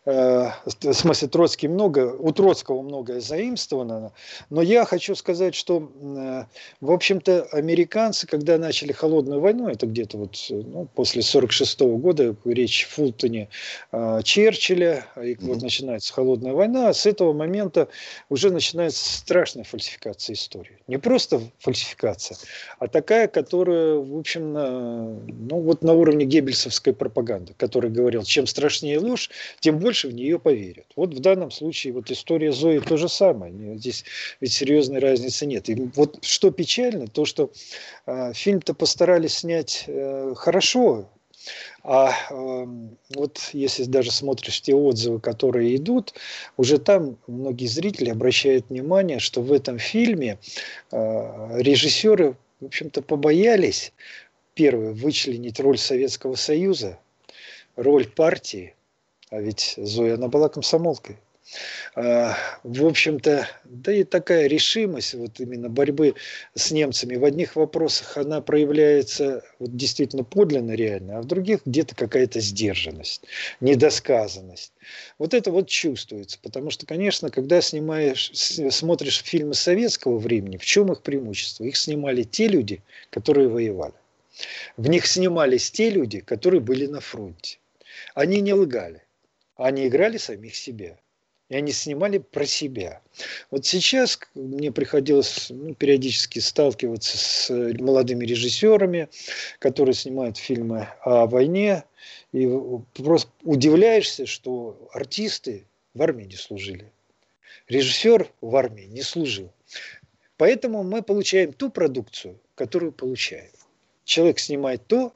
в 0.04 0.92
смысле, 0.92 1.28
Троцкий 1.28 1.68
много, 1.68 2.12
у 2.18 2.32
Троцкого 2.32 2.82
многое 2.82 3.20
заимствовано, 3.20 4.12
но 4.50 4.62
я 4.62 4.84
хочу 4.84 5.14
сказать, 5.14 5.54
что, 5.54 5.88
э, 6.00 6.44
в 6.80 6.90
общем-то, 6.90 7.44
американцы, 7.52 8.26
когда 8.26 8.58
начали 8.58 8.90
холодную 8.90 9.40
войну, 9.40 9.68
это 9.68 9.86
где-то 9.86 10.18
вот 10.18 10.36
ну, 10.50 10.88
после 10.94 11.22
46 11.22 11.80
-го 11.82 11.96
года, 11.96 12.34
речь 12.44 12.86
в 12.86 12.94
Фултоне 12.94 13.48
э, 13.92 14.20
Черчилля, 14.24 15.06
и 15.22 15.36
вот 15.36 15.62
начинается 15.62 16.12
холодная 16.12 16.54
война, 16.54 16.92
с 16.92 17.06
этого 17.06 17.32
момента 17.32 17.86
уже 18.30 18.50
начинается 18.50 19.18
страшная 19.18 19.62
фальсификация 19.62 20.34
истории. 20.34 20.78
Не 20.88 20.98
просто 20.98 21.40
фальсификация, 21.58 22.36
а 22.80 22.88
такая, 22.88 23.28
которая, 23.28 23.94
в 23.94 24.18
общем, 24.18 25.03
ну 25.04 25.60
вот 25.60 25.82
на 25.82 25.92
уровне 25.92 26.24
геббельсовской 26.24 26.94
пропаганды, 26.94 27.54
который 27.56 27.90
говорил, 27.90 28.22
чем 28.22 28.46
страшнее 28.46 28.98
ложь, 28.98 29.30
тем 29.60 29.78
больше 29.78 30.08
в 30.08 30.14
нее 30.14 30.38
поверят. 30.38 30.86
Вот 30.96 31.14
в 31.14 31.20
данном 31.20 31.50
случае 31.50 31.92
вот 31.92 32.10
история 32.10 32.52
Зои 32.52 32.78
то 32.78 32.96
же 32.96 33.08
самое. 33.08 33.52
Здесь 33.78 34.04
ведь 34.40 34.52
серьезной 34.52 35.00
разницы 35.00 35.46
нет. 35.46 35.68
И 35.68 35.74
вот 35.94 36.18
что 36.22 36.50
печально, 36.50 37.06
то 37.06 37.24
что 37.24 37.50
э, 38.06 38.32
фильм-то 38.34 38.74
постарались 38.74 39.38
снять 39.38 39.84
э, 39.86 40.34
хорошо, 40.36 41.08
а 41.82 42.12
э, 42.30 42.66
вот 43.14 43.50
если 43.52 43.84
даже 43.84 44.10
смотришь 44.10 44.62
те 44.62 44.74
отзывы, 44.74 45.20
которые 45.20 45.76
идут, 45.76 46.14
уже 46.56 46.78
там 46.78 47.18
многие 47.26 47.66
зрители 47.66 48.10
обращают 48.10 48.70
внимание, 48.70 49.18
что 49.18 49.42
в 49.42 49.52
этом 49.52 49.78
фильме 49.78 50.38
э, 50.90 51.60
режиссеры, 51.60 52.36
в 52.60 52.66
общем-то, 52.66 53.02
побоялись 53.02 53.92
первое, 54.54 54.92
вычленить 54.92 55.60
роль 55.60 55.78
Советского 55.78 56.34
Союза, 56.34 56.98
роль 57.76 58.06
партии, 58.08 58.74
а 59.30 59.40
ведь 59.40 59.74
Зоя, 59.76 60.14
она 60.14 60.28
была 60.28 60.48
комсомолкой. 60.48 61.18
А, 61.94 62.36
в 62.62 62.86
общем-то, 62.86 63.46
да 63.64 63.92
и 63.92 64.04
такая 64.04 64.46
решимость 64.46 65.14
вот 65.14 65.38
именно 65.40 65.68
борьбы 65.68 66.14
с 66.54 66.70
немцами 66.70 67.16
в 67.16 67.24
одних 67.24 67.54
вопросах 67.54 68.16
она 68.16 68.40
проявляется 68.40 69.44
вот 69.58 69.76
действительно 69.76 70.24
подлинно 70.24 70.72
реально, 70.72 71.18
а 71.18 71.22
в 71.22 71.26
других 71.26 71.60
где-то 71.66 71.94
какая-то 71.94 72.40
сдержанность, 72.40 73.24
недосказанность. 73.60 74.72
Вот 75.18 75.34
это 75.34 75.50
вот 75.50 75.68
чувствуется, 75.68 76.38
потому 76.42 76.70
что, 76.70 76.86
конечно, 76.86 77.30
когда 77.30 77.60
снимаешь, 77.60 78.30
смотришь 78.34 79.22
фильмы 79.22 79.54
советского 79.54 80.18
времени, 80.18 80.56
в 80.56 80.64
чем 80.64 80.90
их 80.92 81.02
преимущество? 81.02 81.64
Их 81.64 81.76
снимали 81.76 82.22
те 82.22 82.48
люди, 82.48 82.82
которые 83.10 83.48
воевали. 83.48 83.94
В 84.76 84.88
них 84.88 85.06
снимались 85.06 85.70
те 85.70 85.90
люди, 85.90 86.20
которые 86.20 86.60
были 86.60 86.86
на 86.86 87.00
фронте. 87.00 87.58
Они 88.14 88.40
не 88.40 88.52
лгали. 88.52 89.02
Они 89.56 89.86
играли 89.86 90.16
самих 90.16 90.56
себя. 90.56 90.98
И 91.50 91.56
они 91.56 91.72
снимали 91.72 92.18
про 92.18 92.46
себя. 92.46 93.02
Вот 93.50 93.66
сейчас 93.66 94.18
мне 94.34 94.72
приходилось 94.72 95.50
ну, 95.50 95.74
периодически 95.74 96.38
сталкиваться 96.38 97.18
с 97.18 97.74
молодыми 97.78 98.24
режиссерами, 98.24 99.10
которые 99.58 99.94
снимают 99.94 100.38
фильмы 100.38 100.88
о 101.02 101.26
войне. 101.26 101.84
И 102.32 102.48
просто 102.94 103.30
удивляешься, 103.42 104.26
что 104.26 104.88
артисты 104.92 105.66
в 105.92 106.02
армии 106.02 106.24
не 106.24 106.36
служили. 106.36 106.90
Режиссер 107.68 108.30
в 108.40 108.56
армии 108.56 108.84
не 108.84 109.02
служил. 109.02 109.52
Поэтому 110.36 110.82
мы 110.82 111.02
получаем 111.02 111.52
ту 111.52 111.70
продукцию, 111.70 112.40
которую 112.54 112.90
получаем 112.90 113.50
человек 114.04 114.38
снимает 114.38 114.86
то, 114.86 115.12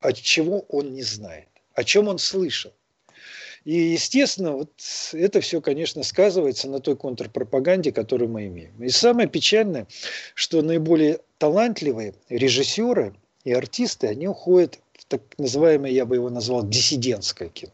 от 0.00 0.16
чего 0.16 0.60
он 0.68 0.92
не 0.92 1.02
знает, 1.02 1.48
о 1.74 1.84
чем 1.84 2.08
он 2.08 2.18
слышал. 2.18 2.72
И, 3.64 3.74
естественно, 3.74 4.52
вот 4.52 4.70
это 5.12 5.40
все, 5.40 5.60
конечно, 5.60 6.02
сказывается 6.02 6.68
на 6.68 6.80
той 6.80 6.96
контрпропаганде, 6.96 7.92
которую 7.92 8.30
мы 8.30 8.46
имеем. 8.46 8.82
И 8.82 8.88
самое 8.88 9.28
печальное, 9.28 9.86
что 10.34 10.62
наиболее 10.62 11.20
талантливые 11.38 12.14
режиссеры 12.30 13.14
и 13.44 13.52
артисты, 13.52 14.06
они 14.06 14.28
уходят 14.28 14.78
в 14.94 15.04
так 15.04 15.20
называемое, 15.36 15.90
я 15.90 16.06
бы 16.06 16.16
его 16.16 16.30
назвал, 16.30 16.66
диссидентское 16.66 17.50
кино. 17.50 17.72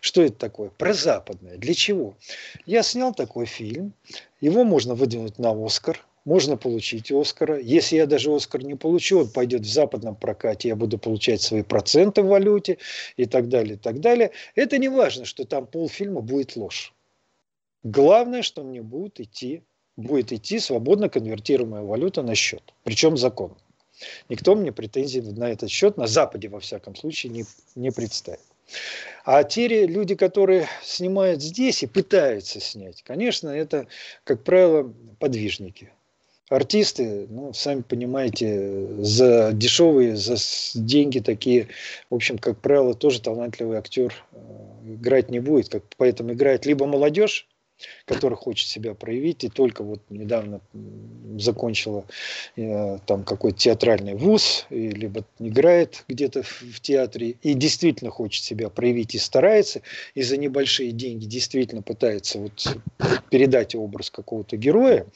Что 0.00 0.22
это 0.22 0.36
такое? 0.36 0.68
Про 0.68 0.92
западное. 0.92 1.56
Для 1.56 1.74
чего? 1.74 2.14
Я 2.66 2.82
снял 2.82 3.14
такой 3.14 3.46
фильм, 3.46 3.94
его 4.40 4.64
можно 4.64 4.94
выдвинуть 4.94 5.38
на 5.38 5.52
Оскар, 5.52 6.04
можно 6.24 6.56
получить 6.56 7.12
Оскара. 7.12 7.58
Если 7.58 7.96
я 7.96 8.06
даже 8.06 8.34
Оскар 8.34 8.62
не 8.62 8.74
получу, 8.74 9.20
он 9.20 9.28
пойдет 9.28 9.62
в 9.62 9.70
западном 9.70 10.16
прокате, 10.16 10.68
я 10.68 10.76
буду 10.76 10.98
получать 10.98 11.42
свои 11.42 11.62
проценты 11.62 12.22
в 12.22 12.26
валюте 12.26 12.78
и 13.16 13.26
так 13.26 13.48
далее, 13.48 13.74
и 13.74 13.78
так 13.78 14.00
далее. 14.00 14.30
Это 14.54 14.78
не 14.78 14.88
важно, 14.88 15.24
что 15.24 15.44
там 15.44 15.66
полфильма 15.66 16.20
будет 16.20 16.56
ложь. 16.56 16.94
Главное, 17.82 18.42
что 18.42 18.64
мне 18.64 18.80
будет 18.80 19.20
идти, 19.20 19.62
будет 19.96 20.32
идти 20.32 20.58
свободно 20.58 21.08
конвертируемая 21.08 21.82
валюта 21.82 22.22
на 22.22 22.34
счет, 22.34 22.62
причем 22.82 23.16
закон. 23.16 23.54
Никто 24.28 24.54
мне 24.56 24.72
претензий 24.72 25.20
на 25.20 25.50
этот 25.50 25.70
счет, 25.70 25.96
на 25.96 26.06
Западе, 26.06 26.48
во 26.48 26.60
всяком 26.60 26.96
случае, 26.96 27.32
не, 27.32 27.44
не 27.76 27.92
представит. 27.92 28.40
А 29.24 29.44
те 29.44 29.86
люди, 29.86 30.14
которые 30.14 30.66
снимают 30.82 31.42
здесь 31.42 31.82
и 31.82 31.86
пытаются 31.86 32.60
снять, 32.60 33.02
конечно, 33.02 33.50
это, 33.50 33.86
как 34.24 34.42
правило, 34.42 34.92
подвижники 35.20 35.92
артисты, 36.48 37.26
ну, 37.28 37.52
сами 37.52 37.82
понимаете, 37.82 38.86
за 38.98 39.52
дешевые, 39.52 40.16
за 40.16 40.36
деньги 40.74 41.20
такие, 41.20 41.68
в 42.10 42.14
общем, 42.14 42.38
как 42.38 42.60
правило, 42.60 42.94
тоже 42.94 43.20
талантливый 43.20 43.78
актер 43.78 44.14
э, 44.32 44.94
играть 44.94 45.30
не 45.30 45.40
будет. 45.40 45.68
Как, 45.68 45.82
поэтому 45.96 46.32
играет 46.32 46.66
либо 46.66 46.86
молодежь, 46.86 47.48
которая 48.04 48.36
хочет 48.36 48.68
себя 48.68 48.94
проявить, 48.94 49.44
и 49.44 49.48
только 49.48 49.82
вот 49.82 50.00
недавно 50.10 50.60
закончила 51.38 52.04
э, 52.56 52.98
там 53.06 53.24
какой-то 53.24 53.58
театральный 53.58 54.14
вуз, 54.14 54.66
и, 54.70 54.90
либо 54.90 55.24
играет 55.38 56.04
где-то 56.08 56.42
в, 56.42 56.62
в 56.62 56.80
театре, 56.80 57.36
и 57.42 57.54
действительно 57.54 58.10
хочет 58.10 58.44
себя 58.44 58.68
проявить 58.68 59.14
и 59.14 59.18
старается, 59.18 59.82
и 60.14 60.22
за 60.22 60.36
небольшие 60.36 60.92
деньги 60.92 61.24
действительно 61.24 61.82
пытается 61.82 62.38
вот 62.38 62.76
передать 63.30 63.74
образ 63.74 64.10
какого-то 64.10 64.56
героя, 64.56 65.06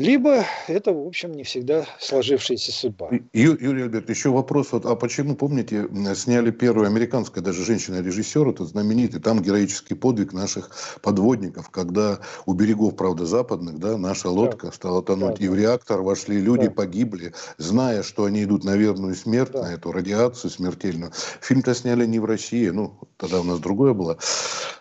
либо 0.00 0.44
это, 0.66 0.92
в 0.92 1.06
общем, 1.06 1.32
не 1.32 1.44
всегда 1.44 1.86
сложившаяся 1.98 2.72
судьба. 2.72 3.10
Ю, 3.32 3.56
Юрий 3.60 3.82
Альберт, 3.82 4.08
еще 4.10 4.30
вопрос. 4.30 4.72
Вот, 4.72 4.86
а 4.86 4.96
почему, 4.96 5.36
помните, 5.36 5.88
сняли 6.14 6.50
первую 6.50 6.86
американскую, 6.86 7.44
даже 7.44 7.64
женщина-режиссер, 7.64 8.48
это 8.48 8.64
знаменитый, 8.64 9.20
там 9.20 9.42
героический 9.42 9.94
подвиг 9.94 10.32
наших 10.32 10.70
подводников, 11.02 11.70
когда 11.70 12.18
у 12.46 12.54
берегов, 12.54 12.96
правда, 12.96 13.26
западных, 13.26 13.78
да, 13.78 13.96
наша 13.96 14.30
лодка 14.30 14.68
да. 14.68 14.72
стала 14.72 15.02
тонуть, 15.02 15.38
да, 15.38 15.44
и 15.44 15.48
в 15.48 15.54
реактор 15.54 16.00
вошли 16.00 16.40
люди, 16.40 16.66
да. 16.66 16.72
погибли, 16.72 17.32
зная, 17.58 18.02
что 18.02 18.24
они 18.24 18.44
идут 18.44 18.64
на 18.64 18.76
верную 18.76 19.14
смерть, 19.14 19.52
да. 19.52 19.62
на 19.62 19.74
эту 19.74 19.92
радиацию 19.92 20.50
смертельную. 20.50 21.12
Фильм-то 21.40 21.74
сняли 21.74 22.06
не 22.06 22.18
в 22.18 22.24
России, 22.24 22.68
ну, 22.70 22.94
тогда 23.16 23.40
у 23.40 23.44
нас 23.44 23.58
другое 23.58 23.92
было. 23.92 24.18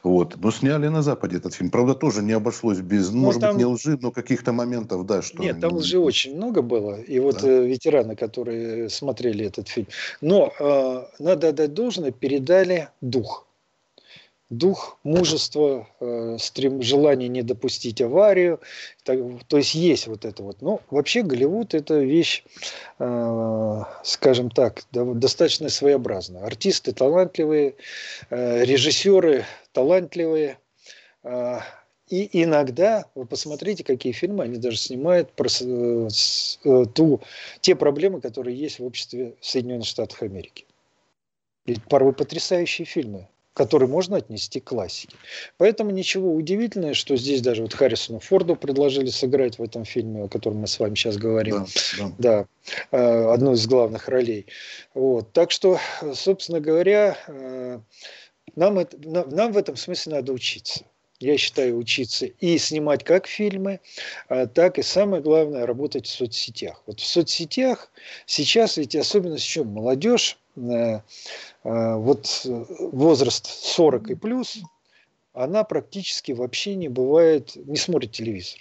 Вот. 0.04 0.38
Но 0.38 0.52
сняли 0.52 0.88
на 0.88 1.02
Западе 1.02 1.38
этот 1.38 1.54
фильм. 1.54 1.72
Правда, 1.72 1.94
тоже 1.94 2.22
не 2.22 2.34
обошлось 2.34 2.80
без, 2.80 3.12
ну, 3.12 3.20
может 3.20 3.42
там... 3.42 3.52
быть, 3.52 3.60
не 3.60 3.66
лжи, 3.66 3.98
но 4.02 4.12
каких-то 4.12 4.54
моментов 4.54 5.06
да, 5.10 5.22
что... 5.22 5.42
Нет, 5.44 5.60
там 5.60 5.74
лжи 5.76 6.00
очень 6.00 6.36
много 6.36 6.62
было, 6.62 7.02
и 7.02 7.20
вот 7.20 7.42
да. 7.42 7.48
э, 7.50 7.66
ветераны, 7.66 8.16
которые 8.16 8.90
смотрели 8.90 9.46
этот 9.46 9.68
фильм. 9.68 9.88
Но 10.22 10.54
э, 10.58 11.06
надо 11.20 11.50
отдать 11.50 11.74
должное, 11.74 12.12
передали 12.12 12.88
дух. 13.02 13.46
дух 14.50 14.98
мужества, 15.04 15.88
э, 16.00 16.38
стрем, 16.40 16.82
желание 16.82 17.30
не 17.30 17.44
допустить 17.44 18.02
аварию. 18.02 18.60
Так, 19.04 19.20
то 19.48 19.58
есть 19.58 19.76
есть 19.76 20.08
вот 20.08 20.26
это 20.26 20.42
вот. 20.44 20.62
Но 20.62 20.82
вообще 20.90 21.22
Голливуд 21.22 21.76
это 21.76 22.00
вещь, 22.00 22.44
э, 23.00 23.84
скажем 24.04 24.50
так, 24.50 24.82
достаточно 24.92 25.70
своеобразная. 25.70 26.44
Артисты 26.44 26.94
талантливые, 26.94 27.76
э, 28.32 28.66
режиссеры 28.66 29.46
талантливые. 29.72 30.58
И 32.10 32.44
иногда, 32.44 33.06
вы 33.14 33.26
посмотрите, 33.26 33.84
какие 33.84 34.14
фильмы 34.14 34.44
они 34.44 34.58
даже 34.58 34.78
снимают 34.78 35.32
про 35.32 35.48
э, 35.62 36.08
э, 36.64 36.86
ту, 36.94 37.22
те 37.62 37.76
проблемы, 37.76 38.20
которые 38.20 38.58
есть 38.58 38.80
в 38.80 38.84
обществе 38.84 39.36
Соединенных 39.42 39.86
Штатов 39.86 40.22
Америки. 40.24 40.66
И 41.66 41.76
порой 41.88 42.14
потрясающие 42.14 42.86
фильмы 42.86 43.28
который 43.56 43.90
можно 43.90 44.16
отнести 44.16 44.62
к 44.62 44.70
классике. 44.70 45.18
Поэтому 45.58 45.92
ничего 45.92 46.34
удивительного, 46.34 46.94
что 46.94 47.18
здесь 47.18 47.42
даже 47.42 47.62
вот 47.62 47.74
Харрисону 47.74 48.20
Форду 48.20 48.56
предложили 48.56 49.10
сыграть 49.10 49.60
в 49.60 49.64
этом 49.64 49.84
фильме, 49.84 50.24
о 50.24 50.28
котором 50.30 50.60
мы 50.60 50.68
с 50.68 50.80
вами 50.80 50.96
сейчас 50.96 51.18
говорим. 51.18 51.66
Да, 51.98 52.06
да. 52.18 52.48
да 52.92 52.98
э, 52.98 53.34
одну 53.34 53.54
из 53.54 53.68
главных 53.68 54.08
ролей. 54.08 54.46
Вот. 54.94 55.34
Так 55.34 55.52
что, 55.52 55.78
собственно 56.14 56.62
говоря, 56.62 57.18
нам, 58.56 58.80
это, 58.80 58.98
нам 59.06 59.52
в 59.52 59.58
этом 59.58 59.76
смысле 59.76 60.14
надо 60.14 60.32
учиться 60.32 60.86
я 61.20 61.38
считаю, 61.38 61.78
учиться 61.78 62.26
и 62.26 62.58
снимать 62.58 63.04
как 63.04 63.28
фильмы, 63.28 63.80
а, 64.28 64.48
так 64.48 64.80
и 64.80 64.82
самое 64.82 65.22
главное 65.22 65.66
работать 65.66 66.08
в 66.08 66.12
соцсетях. 66.12 66.82
Вот 66.86 67.00
в 67.00 67.06
соцсетях 67.06 67.92
сейчас 68.26 68.78
ведь 68.78 68.96
особенность 68.96 69.46
в 69.46 69.50
чем? 69.50 69.68
Молодежь 69.68 70.38
э, 70.56 71.00
Э, 71.64 71.96
вот 71.96 72.42
э, 72.46 72.66
возраст 72.92 73.46
40 73.46 74.12
и 74.12 74.16
плюс, 74.16 74.60
она 75.34 75.64
практически 75.64 76.32
вообще 76.32 76.76
не 76.76 76.88
бывает, 76.88 77.56
не 77.56 77.78
смотрит 77.78 78.12
телевизор. 78.12 78.60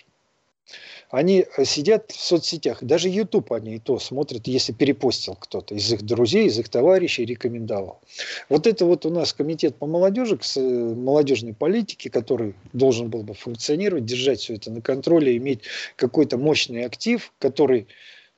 Они 1.11 1.47
э, 1.57 1.65
сидят 1.65 2.11
в 2.11 2.21
соцсетях, 2.21 2.83
даже 2.83 3.09
YouTube 3.09 3.53
они 3.53 3.77
и 3.77 3.79
то 3.79 3.99
смотрят, 3.99 4.47
если 4.47 4.73
перепостил 4.73 5.37
кто-то 5.37 5.75
из 5.75 5.91
их 5.93 6.03
друзей, 6.03 6.47
из 6.47 6.59
их 6.59 6.69
товарищей, 6.69 7.25
рекомендовал. 7.25 8.01
Вот 8.49 8.67
это 8.67 8.85
вот 8.85 9.07
у 9.07 9.11
нас 9.11 9.33
комитет 9.33 9.77
по 9.77 9.87
молодежи, 9.87 10.39
молодежной 10.57 11.55
политике, 11.55 12.11
который 12.11 12.55
должен 12.73 13.09
был 13.09 13.23
бы 13.23 13.35
функционировать, 13.35 14.05
держать 14.05 14.41
все 14.41 14.55
это 14.55 14.71
на 14.71 14.83
контроле, 14.83 15.37
иметь 15.37 15.61
какой-то 15.97 16.37
мощный 16.37 16.85
актив, 16.85 17.33
который 17.39 17.87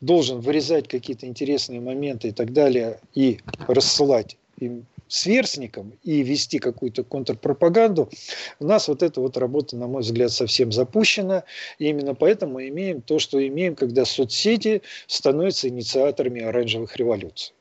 должен 0.00 0.40
вырезать 0.40 0.88
какие-то 0.88 1.26
интересные 1.26 1.80
моменты 1.80 2.28
и 2.28 2.32
так 2.32 2.52
далее 2.52 3.00
и 3.14 3.40
рассылать 3.66 4.36
им 4.58 4.86
сверстникам 5.10 5.98
и 6.02 6.22
вести 6.22 6.58
какую-то 6.58 7.04
контрпропаганду, 7.04 8.08
у 8.58 8.64
нас 8.64 8.88
вот 8.88 9.02
эта 9.02 9.20
вот 9.20 9.36
работа, 9.36 9.76
на 9.76 9.86
мой 9.86 10.02
взгляд, 10.02 10.30
совсем 10.32 10.72
запущена. 10.72 11.44
И 11.78 11.88
именно 11.88 12.14
поэтому 12.14 12.54
мы 12.54 12.68
имеем 12.68 13.02
то, 13.02 13.18
что 13.18 13.46
имеем, 13.46 13.74
когда 13.74 14.04
соцсети 14.04 14.82
становятся 15.06 15.68
инициаторами 15.68 16.42
оранжевых 16.42 16.96
революций. 16.96 17.52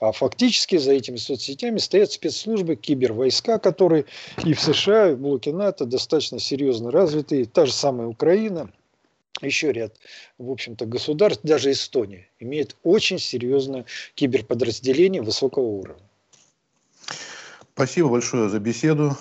А 0.00 0.10
фактически 0.10 0.78
за 0.78 0.92
этими 0.94 1.16
соцсетями 1.16 1.78
стоят 1.78 2.10
спецслужбы, 2.10 2.74
кибервойска, 2.74 3.60
которые 3.60 4.06
и 4.44 4.52
в 4.52 4.60
США, 4.60 5.10
и 5.10 5.14
в 5.14 5.20
блоке 5.20 5.52
НАТО 5.52 5.84
достаточно 5.84 6.40
серьезно 6.40 6.90
развиты. 6.90 7.44
Та 7.44 7.66
же 7.66 7.72
самая 7.72 8.08
Украина, 8.08 8.72
еще 9.40 9.70
ряд, 9.72 9.94
в 10.38 10.50
общем-то, 10.50 10.86
государств, 10.86 11.42
даже 11.44 11.70
Эстония, 11.70 12.28
имеет 12.40 12.76
очень 12.82 13.20
серьезное 13.20 13.84
киберподразделение 14.16 15.22
высокого 15.22 15.66
уровня. 15.66 16.08
Спасибо 17.74 18.10
большое 18.10 18.50
за 18.50 18.58
беседу, 18.58 19.16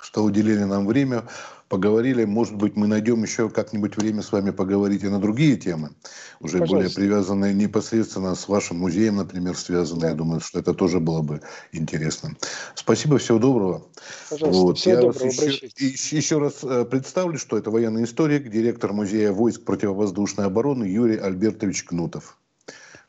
что 0.00 0.22
уделили 0.22 0.62
нам 0.62 0.86
время, 0.86 1.24
поговорили. 1.68 2.24
Может 2.24 2.54
быть, 2.54 2.76
мы 2.76 2.86
найдем 2.86 3.22
еще 3.24 3.48
как-нибудь 3.48 3.96
время 3.96 4.22
с 4.22 4.30
вами 4.30 4.50
поговорить 4.50 5.02
и 5.02 5.08
на 5.08 5.18
другие 5.18 5.56
темы, 5.56 5.90
уже 6.38 6.58
Пожалуйста. 6.58 6.76
более 6.76 6.90
привязанные 6.90 7.54
непосредственно 7.54 8.36
с 8.36 8.46
вашим 8.46 8.78
музеем, 8.78 9.16
например, 9.16 9.56
связанные. 9.56 10.02
Да. 10.02 10.08
Я 10.10 10.14
думаю, 10.14 10.40
что 10.40 10.60
это 10.60 10.74
тоже 10.74 11.00
было 11.00 11.22
бы 11.22 11.40
интересно. 11.72 12.36
Спасибо, 12.76 13.18
всего 13.18 13.38
доброго. 13.38 13.86
Пожалуйста, 14.30 14.62
вот. 14.62 14.78
всего 14.78 14.94
Я 14.94 15.00
доброго, 15.00 15.26
еще, 15.26 15.66
еще, 15.78 16.16
еще 16.16 16.38
раз 16.38 16.58
э, 16.62 16.84
представлю, 16.84 17.38
что 17.38 17.58
это 17.58 17.70
военный 17.72 18.04
историк, 18.04 18.48
директор 18.48 18.92
музея 18.92 19.32
войск 19.32 19.64
противовоздушной 19.64 20.46
обороны 20.46 20.84
Юрий 20.84 21.16
Альбертович 21.16 21.84
Кнутов. 21.84 22.36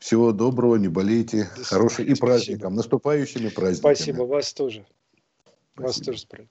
Всего 0.04 0.32
доброго, 0.32 0.76
не 0.76 0.88
болейте. 0.88 1.44
Хороших 1.62 2.06
и 2.06 2.14
праздником, 2.14 2.74
наступающими 2.74 3.48
праздниками. 3.48 3.94
Спасибо, 3.94 4.24
вас 4.24 4.52
тоже. 4.52 4.84
Спасибо. 5.72 6.10
Вас 6.12 6.24
тоже. 6.26 6.48